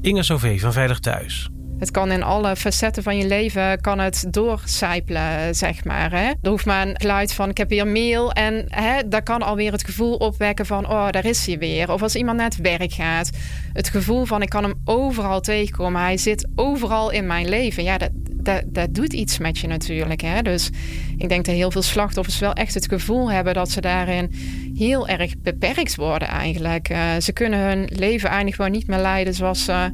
Inge 0.00 0.22
Sauvé 0.22 0.58
van 0.58 0.72
Veilig 0.72 0.98
Thuis. 0.98 1.50
Het 1.82 1.90
kan 1.90 2.10
in 2.10 2.22
alle 2.22 2.56
facetten 2.56 3.02
van 3.02 3.16
je 3.16 3.26
leven 3.26 3.80
kan 3.80 3.98
het 3.98 4.24
doorcijpelen, 4.30 5.54
zeg 5.54 5.84
maar. 5.84 6.10
Hè? 6.10 6.30
Er 6.42 6.50
hoeft 6.50 6.64
maar 6.64 6.88
een 6.88 7.00
geluid 7.00 7.32
van 7.32 7.50
ik 7.50 7.56
heb 7.56 7.68
weer 7.68 7.86
mail. 7.86 8.32
En 8.32 8.64
hè, 8.68 9.08
dat 9.08 9.22
kan 9.22 9.42
alweer 9.42 9.72
het 9.72 9.84
gevoel 9.84 10.16
opwekken 10.16 10.66
van 10.66 10.88
oh, 10.88 11.10
daar 11.10 11.24
is 11.24 11.46
hij 11.46 11.58
weer. 11.58 11.92
Of 11.92 12.02
als 12.02 12.14
iemand 12.14 12.36
naar 12.36 12.48
het 12.48 12.56
werk 12.56 12.92
gaat. 12.92 13.30
Het 13.72 13.88
gevoel 13.88 14.24
van 14.24 14.42
ik 14.42 14.48
kan 14.48 14.62
hem 14.62 14.74
overal 14.84 15.40
tegenkomen. 15.40 16.00
Hij 16.00 16.16
zit 16.16 16.48
overal 16.54 17.10
in 17.10 17.26
mijn 17.26 17.48
leven. 17.48 17.82
Ja, 17.82 17.98
dat, 17.98 18.10
dat, 18.32 18.62
dat 18.66 18.94
doet 18.94 19.12
iets 19.12 19.38
met 19.38 19.58
je 19.58 19.66
natuurlijk. 19.66 20.20
Hè? 20.20 20.42
Dus 20.42 20.70
ik 21.16 21.28
denk 21.28 21.44
dat 21.44 21.54
heel 21.54 21.70
veel 21.70 21.82
slachtoffers 21.82 22.38
wel 22.38 22.52
echt 22.52 22.74
het 22.74 22.88
gevoel 22.88 23.30
hebben 23.30 23.54
dat 23.54 23.70
ze 23.70 23.80
daarin 23.80 24.32
heel 24.74 25.08
erg 25.08 25.38
beperkt 25.38 25.94
worden 25.94 26.28
eigenlijk. 26.28 26.90
Uh, 26.90 26.98
ze 27.20 27.32
kunnen 27.32 27.58
hun 27.58 27.88
leven 27.92 28.28
eigenlijk 28.28 28.56
gewoon 28.56 28.70
niet 28.70 28.86
meer 28.86 28.98
leiden 28.98 29.34
zoals 29.34 29.64
ze 29.64 29.90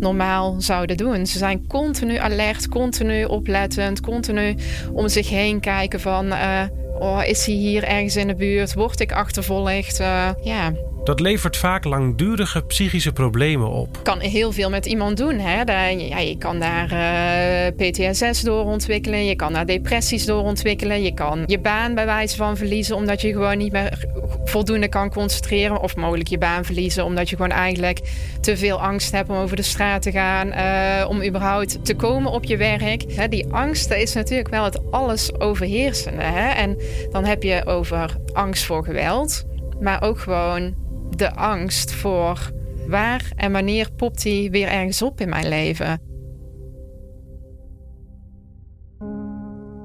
normaal 0.00 0.60
zouden 0.60 0.96
doen. 0.96 1.26
Ze 1.26 1.38
zijn 1.38 1.66
continu 1.66 2.16
alert, 2.16 2.68
continu 2.68 3.24
oplettend, 3.24 4.00
continu 4.00 4.56
om 4.92 5.08
zich 5.08 5.28
heen 5.28 5.60
kijken 5.60 6.00
van... 6.00 6.26
Uh, 6.26 6.62
oh, 6.98 7.20
is 7.26 7.46
hij 7.46 7.54
hier 7.54 7.84
ergens 7.84 8.16
in 8.16 8.26
de 8.26 8.34
buurt? 8.34 8.74
Word 8.74 9.00
ik 9.00 9.12
achtervolgd? 9.12 10.00
Uh, 10.00 10.30
ja, 10.42 10.72
dat 11.08 11.20
levert 11.20 11.56
vaak 11.56 11.84
langdurige 11.84 12.62
psychische 12.62 13.12
problemen 13.12 13.68
op. 13.68 14.00
Kan 14.02 14.20
heel 14.20 14.52
veel 14.52 14.70
met 14.70 14.86
iemand 14.86 15.16
doen. 15.16 15.38
Hè? 15.38 15.62
ja, 15.90 16.18
je 16.18 16.38
kan 16.38 16.58
daar 16.58 16.92
uh, 16.92 17.66
eh, 17.66 17.74
PTSS 17.74 18.40
door 18.40 18.64
ontwikkelen. 18.64 19.24
Je 19.24 19.36
kan 19.36 19.52
daar 19.52 19.66
depressies 19.66 20.24
door 20.24 20.42
ontwikkelen. 20.42 21.02
Je 21.02 21.14
kan 21.14 21.42
je 21.46 21.58
baan 21.58 21.94
bij 21.94 22.04
wijze 22.06 22.36
van 22.36 22.56
verliezen 22.56 22.96
omdat 22.96 23.20
je 23.20 23.32
gewoon 23.32 23.58
niet 23.58 23.72
meer 23.72 24.06
voldoende 24.44 24.88
kan 24.88 25.10
concentreren. 25.10 25.80
Of 25.80 25.96
mogelijk 25.96 26.28
je 26.28 26.38
baan 26.38 26.64
verliezen 26.64 27.04
omdat 27.04 27.30
je 27.30 27.36
gewoon 27.36 27.50
eigenlijk 27.50 28.00
te 28.40 28.56
veel 28.56 28.80
angst 28.80 29.12
hebt 29.12 29.28
om 29.28 29.36
over 29.36 29.56
de 29.56 29.62
straat 29.62 30.02
te 30.02 30.10
gaan. 30.10 30.48
Uh, 30.48 31.08
om 31.08 31.24
überhaupt 31.24 31.84
te 31.84 31.94
komen 31.94 32.32
op 32.32 32.44
je 32.44 32.56
werk. 32.56 33.04
Hè? 33.12 33.28
Die 33.28 33.52
angst 33.52 33.90
is 33.90 34.14
natuurlijk 34.14 34.48
wel 34.48 34.64
het 34.64 34.90
alles 34.90 35.40
overheersende. 35.40 36.22
Hè? 36.22 36.48
En 36.48 36.76
dan 37.10 37.24
heb 37.24 37.42
je 37.42 37.66
over 37.66 38.16
angst 38.32 38.64
voor 38.64 38.84
geweld. 38.84 39.44
Maar 39.80 40.02
ook 40.02 40.18
gewoon 40.18 40.86
de 41.18 41.34
angst 41.34 41.94
voor 41.94 42.50
waar 42.88 43.30
en 43.36 43.52
wanneer 43.52 43.92
popt 43.92 44.24
hij 44.24 44.48
weer 44.50 44.68
ergens 44.68 45.02
op 45.02 45.20
in 45.20 45.28
mijn 45.28 45.48
leven. 45.48 46.00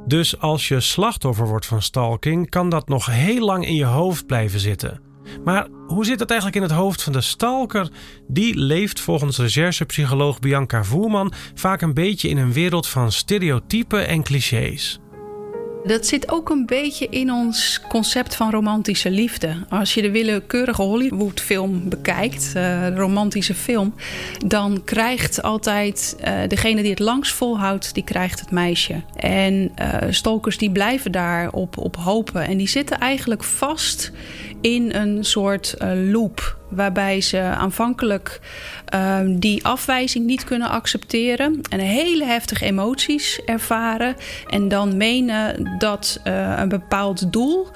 Dus 0.07 0.39
als 0.39 0.67
je 0.67 0.79
slachtoffer 0.79 1.47
wordt 1.47 1.65
van 1.65 1.81
stalking, 1.81 2.49
kan 2.49 2.69
dat 2.69 2.87
nog 2.87 3.05
heel 3.05 3.45
lang 3.45 3.65
in 3.65 3.75
je 3.75 3.85
hoofd 3.85 4.25
blijven 4.25 4.59
zitten. 4.59 5.01
Maar 5.43 5.67
hoe 5.87 6.05
zit 6.05 6.19
het 6.19 6.29
eigenlijk 6.29 6.61
in 6.61 6.69
het 6.69 6.79
hoofd 6.79 7.03
van 7.03 7.13
de 7.13 7.21
stalker? 7.21 7.91
Die 8.27 8.57
leeft 8.57 8.99
volgens 8.99 9.37
recherchepsycholoog 9.37 10.39
Bianca 10.39 10.83
Voerman 10.83 11.33
vaak 11.53 11.81
een 11.81 11.93
beetje 11.93 12.29
in 12.29 12.37
een 12.37 12.53
wereld 12.53 12.87
van 12.87 13.11
stereotypen 13.11 14.07
en 14.07 14.23
clichés. 14.23 14.99
Dat 15.85 16.05
zit 16.05 16.31
ook 16.31 16.49
een 16.49 16.65
beetje 16.65 17.07
in 17.09 17.31
ons 17.31 17.81
concept 17.87 18.35
van 18.35 18.51
romantische 18.51 19.11
liefde. 19.11 19.55
Als 19.69 19.93
je 19.93 20.01
de 20.01 20.11
willekeurige 20.11 20.81
Hollywood-film 20.81 21.89
bekijkt, 21.89 22.53
uh, 22.57 22.95
romantische 22.95 23.53
film, 23.53 23.93
dan 24.45 24.81
krijgt 24.83 25.41
altijd 25.41 26.15
uh, 26.19 26.33
degene 26.47 26.81
die 26.81 26.89
het 26.89 26.99
langst 26.99 27.33
volhoudt, 27.33 27.93
die 27.93 28.03
krijgt 28.03 28.39
het 28.39 28.51
meisje. 28.51 29.01
En 29.15 29.53
uh, 29.53 29.97
stalkers 30.09 30.57
die 30.57 30.71
blijven 30.71 31.11
daar 31.11 31.51
op, 31.51 31.77
op 31.77 31.95
hopen 31.95 32.47
en 32.47 32.57
die 32.57 32.67
zitten 32.67 32.97
eigenlijk 32.99 33.43
vast 33.43 34.11
in 34.63 34.93
een 34.93 35.23
soort 35.25 35.75
loop 36.11 36.57
waarbij 36.69 37.21
ze 37.21 37.39
aanvankelijk 37.39 38.39
um, 38.95 39.39
die 39.39 39.65
afwijzing 39.65 40.25
niet 40.25 40.43
kunnen 40.43 40.69
accepteren 40.69 41.61
en 41.69 41.79
hele 41.79 42.25
heftige 42.25 42.65
emoties 42.65 43.41
ervaren 43.45 44.15
en 44.47 44.67
dan 44.67 44.97
menen 44.97 45.75
dat 45.77 46.19
uh, 46.23 46.53
een 46.57 46.69
bepaald 46.69 47.31
doel, 47.31 47.67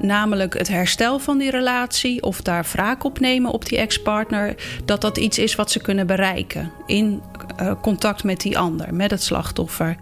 namelijk 0.00 0.58
het 0.58 0.68
herstel 0.68 1.18
van 1.18 1.38
die 1.38 1.50
relatie 1.50 2.22
of 2.22 2.40
daar 2.42 2.66
wraak 2.72 3.04
op 3.04 3.20
nemen 3.20 3.50
op 3.50 3.66
die 3.66 3.78
ex-partner, 3.78 4.54
dat 4.84 5.00
dat 5.00 5.18
iets 5.18 5.38
is 5.38 5.54
wat 5.54 5.70
ze 5.70 5.80
kunnen 5.80 6.06
bereiken 6.06 6.72
in 6.86 7.22
uh, 7.60 7.72
contact 7.82 8.24
met 8.24 8.40
die 8.40 8.58
ander, 8.58 8.94
met 8.94 9.10
het 9.10 9.22
slachtoffer. 9.22 9.96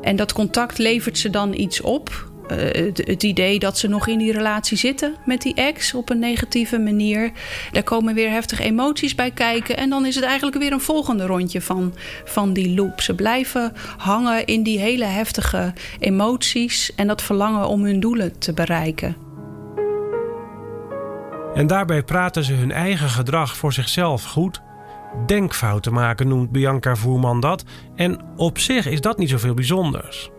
En 0.00 0.16
dat 0.16 0.32
contact 0.32 0.78
levert 0.78 1.18
ze 1.18 1.30
dan 1.30 1.54
iets 1.54 1.80
op 1.80 2.08
eh, 2.08 2.31
het, 2.46 3.02
het, 3.06 3.22
idee 3.22 3.58
dat 3.58 3.78
ze 3.78 3.88
nog 3.88 4.06
in 4.06 4.18
die 4.18 4.32
relatie 4.32 4.76
zitten 4.76 5.14
met 5.24 5.42
die 5.42 5.54
ex 5.54 5.94
op 5.94 6.10
een 6.10 6.18
negatieve 6.18 6.78
manier. 6.78 7.32
Daar 7.72 7.82
komen 7.82 8.14
weer 8.14 8.30
heftige 8.30 8.62
emoties 8.62 9.14
bij 9.14 9.30
kijken. 9.30 9.76
En 9.76 9.90
dan 9.90 10.06
is 10.06 10.14
het 10.14 10.24
eigenlijk 10.24 10.58
weer 10.58 10.72
een 10.72 10.80
volgende 10.80 11.26
rondje 11.26 11.60
van, 11.60 11.94
van 12.24 12.52
die 12.52 12.74
loop. 12.74 13.00
Ze 13.00 13.14
blijven 13.14 13.72
hangen 13.96 14.46
in 14.46 14.62
die 14.62 14.78
hele 14.78 15.04
heftige 15.04 15.72
emoties 15.98 16.94
en 16.94 17.06
dat 17.06 17.22
verlangen 17.22 17.66
om 17.66 17.84
hun 17.84 18.00
doelen 18.00 18.38
te 18.38 18.52
bereiken. 18.52 19.16
En 21.54 21.66
daarbij 21.66 22.02
praten 22.02 22.44
ze 22.44 22.52
hun 22.52 22.72
eigen 22.72 23.08
gedrag 23.08 23.56
voor 23.56 23.72
zichzelf 23.72 24.24
goed. 24.24 24.60
Denkfouten 25.26 25.92
maken 25.92 26.28
noemt 26.28 26.50
Bianca 26.50 26.96
Voerman 26.96 27.40
dat. 27.40 27.64
En 27.96 28.20
op 28.36 28.58
zich 28.58 28.86
is 28.86 29.00
dat 29.00 29.18
niet 29.18 29.30
zoveel 29.30 29.54
bijzonders. 29.54 30.30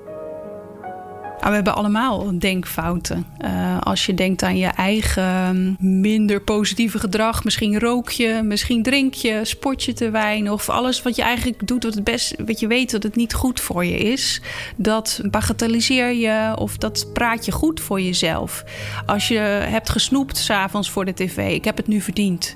Ah, 1.44 1.50
we 1.50 1.56
hebben 1.56 1.76
allemaal 1.76 2.40
denkfouten. 2.40 3.26
Uh, 3.46 3.82
als 3.82 4.06
je 4.06 4.14
denkt 4.14 4.44
aan 4.44 4.58
je 4.58 4.68
eigen 4.68 5.76
minder 5.80 6.42
positieve 6.42 7.00
gedrag, 7.00 7.44
misschien 7.44 7.80
rook 7.80 8.10
je, 8.10 8.42
misschien 8.44 8.84
drink 8.84 9.14
je, 9.14 9.40
sport 9.44 9.84
je 9.84 9.94
te 9.94 10.10
weinig 10.10 10.52
of 10.52 10.70
alles 10.70 11.02
wat 11.02 11.16
je 11.16 11.22
eigenlijk 11.22 11.68
doet 11.68 11.84
wat, 11.84 11.94
het 11.94 12.04
best, 12.04 12.36
wat 12.46 12.60
je 12.60 12.68
weet 12.68 12.92
dat 12.92 13.04
het 13.04 13.16
niet 13.16 13.34
goed 13.34 13.60
voor 13.60 13.86
je 13.86 13.98
is, 13.98 14.42
dat 14.76 15.22
bagatelliseer 15.24 16.14
je 16.14 16.56
of 16.58 16.78
dat 16.78 17.08
praat 17.14 17.46
je 17.46 17.52
goed 17.52 17.80
voor 17.80 18.02
jezelf. 18.02 18.64
Als 19.06 19.28
je 19.28 19.40
hebt 19.40 19.90
gesnoept 19.90 20.38
s'avonds 20.38 20.90
voor 20.90 21.06
de 21.06 21.14
tv, 21.14 21.54
ik 21.54 21.66
heb 21.66 21.78
het 21.78 21.88
nu 21.88 22.02
verdiend, 22.02 22.56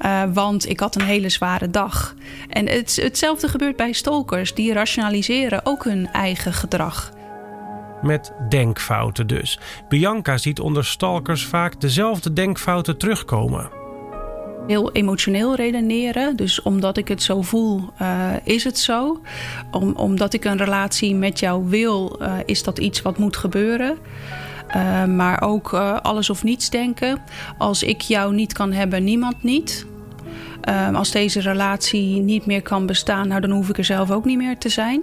uh, 0.00 0.22
want 0.32 0.68
ik 0.68 0.80
had 0.80 0.94
een 0.94 1.06
hele 1.06 1.28
zware 1.28 1.70
dag. 1.70 2.14
En 2.48 2.68
het, 2.68 2.98
hetzelfde 3.02 3.48
gebeurt 3.48 3.76
bij 3.76 3.92
stalkers, 3.92 4.54
die 4.54 4.72
rationaliseren 4.72 5.66
ook 5.66 5.84
hun 5.84 6.08
eigen 6.12 6.52
gedrag 6.52 7.18
met 8.02 8.32
denkfouten 8.48 9.26
dus. 9.26 9.58
Bianca 9.88 10.36
ziet 10.36 10.60
onder 10.60 10.84
stalkers 10.84 11.46
vaak 11.46 11.80
dezelfde 11.80 12.32
denkfouten 12.32 12.96
terugkomen. 12.96 13.70
Heel 14.66 14.92
emotioneel 14.92 15.54
redeneren. 15.54 16.36
Dus 16.36 16.62
omdat 16.62 16.96
ik 16.96 17.08
het 17.08 17.22
zo 17.22 17.42
voel, 17.42 17.82
uh, 18.02 18.30
is 18.44 18.64
het 18.64 18.78
zo. 18.78 19.20
Om, 19.70 19.92
omdat 19.96 20.32
ik 20.32 20.44
een 20.44 20.56
relatie 20.56 21.14
met 21.14 21.38
jou 21.38 21.68
wil, 21.68 22.18
uh, 22.22 22.32
is 22.44 22.62
dat 22.62 22.78
iets 22.78 23.02
wat 23.02 23.18
moet 23.18 23.36
gebeuren. 23.36 23.98
Uh, 24.76 25.04
maar 25.04 25.42
ook 25.42 25.72
alles 26.02 26.30
of 26.30 26.44
niets 26.44 26.70
denken. 26.70 27.18
Als 27.58 27.82
ik 27.82 28.00
jou 28.00 28.34
niet 28.34 28.52
kan 28.52 28.72
hebben, 28.72 29.04
niemand 29.04 29.42
niet. 29.42 29.86
als 30.94 31.10
deze 31.10 31.40
relatie 31.40 32.20
niet 32.20 32.46
meer 32.46 32.62
kan 32.62 32.86
bestaan, 32.86 33.28
nou, 33.28 33.40
dan 33.40 33.50
hoef 33.50 33.68
ik 33.68 33.78
er 33.78 33.84
zelf 33.84 34.10
ook 34.10 34.24
niet 34.24 34.38
meer 34.38 34.58
te 34.58 34.68
zijn. 34.68 35.02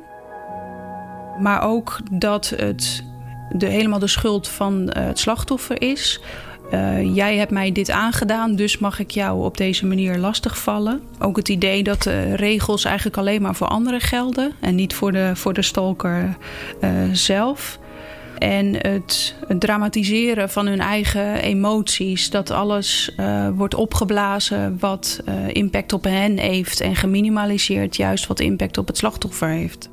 Maar 1.39 1.61
ook 1.61 1.99
dat 2.11 2.53
het 2.55 3.03
de, 3.49 3.65
helemaal 3.65 3.99
de 3.99 4.07
schuld 4.07 4.47
van 4.47 4.81
uh, 4.81 5.05
het 5.05 5.19
slachtoffer 5.19 5.81
is. 5.81 6.21
Uh, 6.71 7.15
jij 7.15 7.37
hebt 7.37 7.51
mij 7.51 7.71
dit 7.71 7.89
aangedaan, 7.89 8.55
dus 8.55 8.77
mag 8.77 8.99
ik 8.99 9.11
jou 9.11 9.45
op 9.45 9.57
deze 9.57 9.85
manier 9.85 10.17
lastigvallen. 10.17 11.01
Ook 11.19 11.37
het 11.37 11.49
idee 11.49 11.83
dat 11.83 12.01
de 12.03 12.35
regels 12.35 12.85
eigenlijk 12.85 13.17
alleen 13.17 13.41
maar 13.41 13.55
voor 13.55 13.67
anderen 13.67 14.01
gelden 14.01 14.51
en 14.59 14.75
niet 14.75 14.93
voor 14.93 15.11
de, 15.11 15.31
voor 15.35 15.53
de 15.53 15.61
stalker 15.61 16.37
uh, 16.81 16.89
zelf. 17.11 17.79
En 18.37 18.73
het, 18.73 19.35
het, 19.47 19.59
dramatiseren 19.59 20.49
van 20.49 20.67
hun 20.67 20.79
eigen 20.79 21.35
emoties, 21.35 22.29
dat 22.29 22.51
alles 22.51 23.15
wordt 23.55 23.75
opgeblazen 23.75 24.77
wat 24.79 25.23
impact 25.47 25.93
op 25.93 26.03
hen 26.03 26.37
heeft 26.37 26.81
en 26.81 26.95
geminimaliseerd 26.95 27.95
juist 27.95 28.27
wat 28.27 28.39
impact 28.39 28.77
op 28.77 28.87
het 28.87 28.97
slachtoffer 28.97 29.47
heeft. 29.47 29.89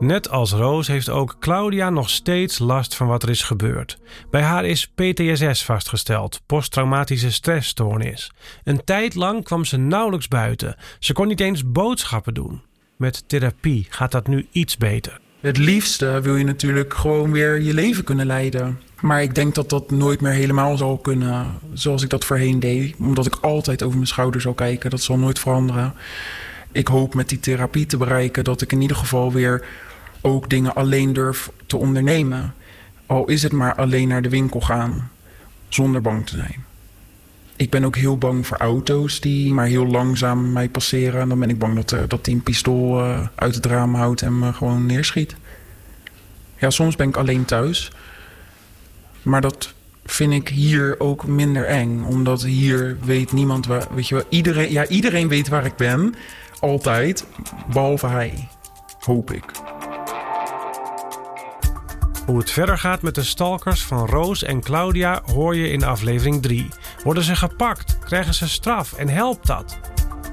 Net 0.00 0.30
als 0.30 0.52
Roos 0.52 0.86
heeft 0.86 1.08
ook 1.08 1.36
Claudia 1.40 1.90
nog 1.90 2.10
steeds 2.10 2.58
last 2.58 2.94
van 2.94 3.06
wat 3.06 3.22
er 3.22 3.28
is 3.28 3.42
gebeurd. 3.42 3.98
Bij 4.30 4.42
haar 4.42 4.64
is 4.64 4.86
PTSS 4.94 5.64
vastgesteld, 5.64 6.40
posttraumatische 6.46 7.32
stressstoornis. 7.32 8.32
Een 8.64 8.84
tijd 8.84 9.14
lang 9.14 9.44
kwam 9.44 9.64
ze 9.64 9.76
nauwelijks 9.76 10.28
buiten. 10.28 10.76
Ze 10.98 11.12
kon 11.12 11.28
niet 11.28 11.40
eens 11.40 11.72
boodschappen 11.72 12.34
doen. 12.34 12.62
Met 12.96 13.28
therapie 13.28 13.86
gaat 13.90 14.12
dat 14.12 14.26
nu 14.26 14.46
iets 14.50 14.76
beter. 14.76 15.20
Het 15.40 15.58
liefste 15.58 16.20
wil 16.22 16.36
je 16.36 16.44
natuurlijk 16.44 16.94
gewoon 16.94 17.32
weer 17.32 17.60
je 17.60 17.74
leven 17.74 18.04
kunnen 18.04 18.26
leiden. 18.26 18.80
Maar 19.00 19.22
ik 19.22 19.34
denk 19.34 19.54
dat 19.54 19.70
dat 19.70 19.90
nooit 19.90 20.20
meer 20.20 20.32
helemaal 20.32 20.76
zal 20.76 20.98
kunnen 20.98 21.46
zoals 21.72 22.02
ik 22.02 22.10
dat 22.10 22.24
voorheen 22.24 22.60
deed. 22.60 22.94
Omdat 22.98 23.26
ik 23.26 23.36
altijd 23.40 23.82
over 23.82 23.96
mijn 23.96 24.08
schouder 24.08 24.40
zal 24.40 24.54
kijken. 24.54 24.90
Dat 24.90 25.02
zal 25.02 25.18
nooit 25.18 25.38
veranderen. 25.38 25.94
Ik 26.72 26.88
hoop 26.88 27.14
met 27.14 27.28
die 27.28 27.40
therapie 27.40 27.86
te 27.86 27.96
bereiken 27.96 28.44
dat 28.44 28.62
ik 28.62 28.72
in 28.72 28.80
ieder 28.80 28.96
geval 28.96 29.32
weer 29.32 29.64
ook 30.20 30.50
dingen 30.50 30.74
alleen 30.74 31.12
durf 31.12 31.50
te 31.66 31.76
ondernemen. 31.76 32.54
Al 33.06 33.24
is 33.28 33.42
het 33.42 33.52
maar 33.52 33.74
alleen 33.74 34.08
naar 34.08 34.22
de 34.22 34.28
winkel 34.28 34.60
gaan, 34.60 35.10
zonder 35.68 36.00
bang 36.00 36.26
te 36.26 36.36
zijn. 36.36 36.64
Ik 37.56 37.70
ben 37.70 37.84
ook 37.84 37.96
heel 37.96 38.18
bang 38.18 38.46
voor 38.46 38.56
auto's 38.56 39.20
die 39.20 39.52
maar 39.52 39.66
heel 39.66 39.86
langzaam 39.86 40.52
mij 40.52 40.68
passeren. 40.68 41.20
En 41.20 41.28
dan 41.28 41.38
ben 41.38 41.50
ik 41.50 41.58
bang 41.58 41.74
dat, 41.74 41.92
uh, 41.92 42.00
dat 42.08 42.24
die 42.24 42.34
een 42.34 42.42
pistool 42.42 43.04
uh, 43.04 43.26
uit 43.34 43.54
het 43.54 43.66
raam 43.66 43.94
houdt 43.94 44.22
en 44.22 44.38
me 44.38 44.52
gewoon 44.52 44.86
neerschiet. 44.86 45.36
Ja, 46.58 46.70
soms 46.70 46.96
ben 46.96 47.08
ik 47.08 47.16
alleen 47.16 47.44
thuis. 47.44 47.92
Maar 49.22 49.40
dat 49.40 49.74
vind 50.04 50.32
ik 50.32 50.48
hier 50.48 50.94
ook 50.98 51.26
minder 51.26 51.64
eng. 51.64 52.02
Omdat 52.02 52.42
hier 52.42 52.96
weet 53.04 53.32
niemand 53.32 53.66
waar. 53.66 53.86
Weet 53.94 54.08
je 54.08 54.14
wel, 54.14 54.24
iedereen, 54.28 54.72
ja, 54.72 54.86
iedereen 54.86 55.28
weet 55.28 55.48
waar 55.48 55.64
ik 55.64 55.76
ben. 55.76 56.14
Altijd. 56.60 57.26
Behalve 57.72 58.06
hij. 58.06 58.48
Hoop 58.98 59.32
ik. 59.32 59.44
Hoe 62.30 62.38
het 62.38 62.50
verder 62.50 62.78
gaat 62.78 63.02
met 63.02 63.14
de 63.14 63.22
stalkers 63.22 63.84
van 63.84 64.06
Roos 64.06 64.42
en 64.42 64.60
Claudia 64.60 65.22
hoor 65.24 65.56
je 65.56 65.70
in 65.70 65.84
aflevering 65.84 66.42
3. 66.42 66.68
Worden 67.04 67.22
ze 67.22 67.36
gepakt? 67.36 67.98
Krijgen 67.98 68.34
ze 68.34 68.48
straf? 68.48 68.92
En 68.92 69.08
helpt 69.08 69.46
dat? 69.46 69.78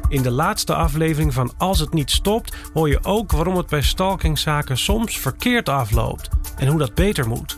In 0.10 0.22
de 0.22 0.32
laatste 0.32 0.76
aflevering 0.76 1.34
van 1.34 1.54
Als 1.58 1.80
het 1.80 1.94
niet 1.94 2.12
stopt 2.12 2.56
hoor 2.74 2.90
je 2.90 3.04
ook 3.04 3.32
waarom 3.32 3.58
het 3.58 3.68
bij 3.68 3.82
stalkingzaken 3.82 4.78
soms 4.78 5.20
verkeerd 5.20 5.70
afloopt 5.70 6.30
en 6.58 6.68
hoe 6.68 6.80
dat 6.80 6.96
beter 6.96 7.28
moet. 7.28 7.58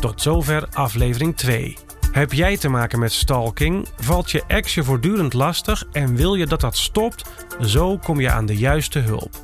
Tot 0.00 0.22
zover 0.22 0.68
aflevering 0.72 1.36
2. 1.36 1.76
Heb 2.12 2.32
jij 2.32 2.56
te 2.56 2.68
maken 2.68 2.98
met 2.98 3.12
stalking? 3.12 3.88
Valt 3.96 4.30
je 4.30 4.42
ex 4.46 4.74
je 4.74 4.84
voortdurend 4.84 5.32
lastig 5.32 5.84
en 5.92 6.16
wil 6.16 6.34
je 6.34 6.46
dat 6.46 6.60
dat 6.60 6.76
stopt? 6.76 7.30
Zo 7.60 7.98
kom 7.98 8.20
je 8.20 8.30
aan 8.30 8.46
de 8.46 8.56
juiste 8.56 8.98
hulp. 8.98 9.34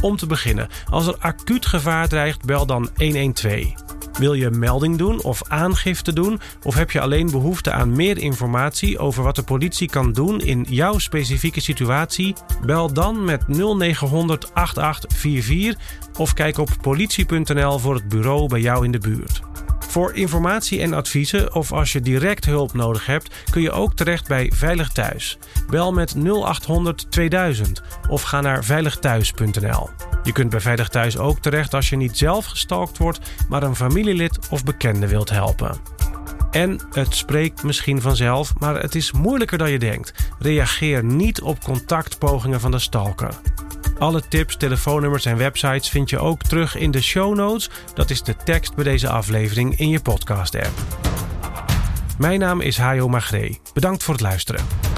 Om 0.00 0.16
te 0.16 0.26
beginnen, 0.26 0.68
als 0.90 1.06
er 1.06 1.16
acuut 1.18 1.66
gevaar 1.66 2.08
dreigt, 2.08 2.44
bel 2.44 2.66
dan 2.66 2.88
112. 2.96 3.88
Wil 4.18 4.32
je 4.32 4.50
melding 4.50 4.98
doen 4.98 5.22
of 5.22 5.42
aangifte 5.48 6.12
doen? 6.12 6.40
Of 6.62 6.74
heb 6.74 6.90
je 6.90 7.00
alleen 7.00 7.30
behoefte 7.30 7.72
aan 7.72 7.92
meer 7.96 8.18
informatie 8.18 8.98
over 8.98 9.22
wat 9.22 9.36
de 9.36 9.42
politie 9.42 9.88
kan 9.88 10.12
doen 10.12 10.40
in 10.40 10.66
jouw 10.68 10.98
specifieke 10.98 11.60
situatie? 11.60 12.34
Bel 12.66 12.92
dan 12.92 13.24
met 13.24 13.48
0900 13.48 14.54
8844 14.54 16.18
of 16.18 16.34
kijk 16.34 16.58
op 16.58 16.70
politie.nl 16.80 17.78
voor 17.78 17.94
het 17.94 18.08
bureau 18.08 18.48
bij 18.48 18.60
jou 18.60 18.84
in 18.84 18.92
de 18.92 18.98
buurt. 18.98 19.40
Voor 19.90 20.14
informatie 20.14 20.80
en 20.80 20.92
adviezen 20.92 21.54
of 21.54 21.72
als 21.72 21.92
je 21.92 22.00
direct 22.00 22.44
hulp 22.44 22.72
nodig 22.72 23.06
hebt, 23.06 23.34
kun 23.50 23.62
je 23.62 23.70
ook 23.70 23.94
terecht 23.94 24.28
bij 24.28 24.52
Veilig 24.54 24.88
Thuis. 24.88 25.38
Bel 25.68 25.92
met 25.92 26.14
0800 26.16 27.10
2000 27.10 27.82
of 28.08 28.22
ga 28.22 28.40
naar 28.40 28.64
veiligthuis.nl. 28.64 29.88
Je 30.22 30.32
kunt 30.32 30.50
bij 30.50 30.60
Veilig 30.60 30.88
Thuis 30.88 31.18
ook 31.18 31.38
terecht 31.38 31.74
als 31.74 31.88
je 31.88 31.96
niet 31.96 32.18
zelf 32.18 32.46
gestalkt 32.46 32.98
wordt, 32.98 33.20
maar 33.48 33.62
een 33.62 33.76
familielid 33.76 34.38
of 34.50 34.64
bekende 34.64 35.06
wilt 35.06 35.30
helpen. 35.30 35.80
En 36.50 36.80
het 36.90 37.14
spreekt 37.14 37.62
misschien 37.62 38.00
vanzelf, 38.00 38.52
maar 38.58 38.80
het 38.80 38.94
is 38.94 39.12
moeilijker 39.12 39.58
dan 39.58 39.70
je 39.70 39.78
denkt. 39.78 40.12
Reageer 40.38 41.04
niet 41.04 41.40
op 41.40 41.60
contactpogingen 41.64 42.60
van 42.60 42.70
de 42.70 42.78
stalker. 42.78 43.34
Alle 44.00 44.28
tips, 44.28 44.56
telefoonnummers 44.56 45.24
en 45.24 45.36
websites 45.36 45.88
vind 45.88 46.10
je 46.10 46.18
ook 46.18 46.42
terug 46.42 46.76
in 46.76 46.90
de 46.90 47.02
show 47.02 47.34
notes. 47.34 47.70
Dat 47.94 48.10
is 48.10 48.22
de 48.22 48.36
tekst 48.44 48.74
bij 48.74 48.84
deze 48.84 49.08
aflevering 49.08 49.78
in 49.78 49.88
je 49.88 50.00
podcast-app. 50.00 50.70
Mijn 52.18 52.38
naam 52.38 52.60
is 52.60 52.78
Hajo 52.78 53.08
Magree. 53.08 53.60
Bedankt 53.72 54.02
voor 54.02 54.14
het 54.14 54.22
luisteren. 54.22 54.89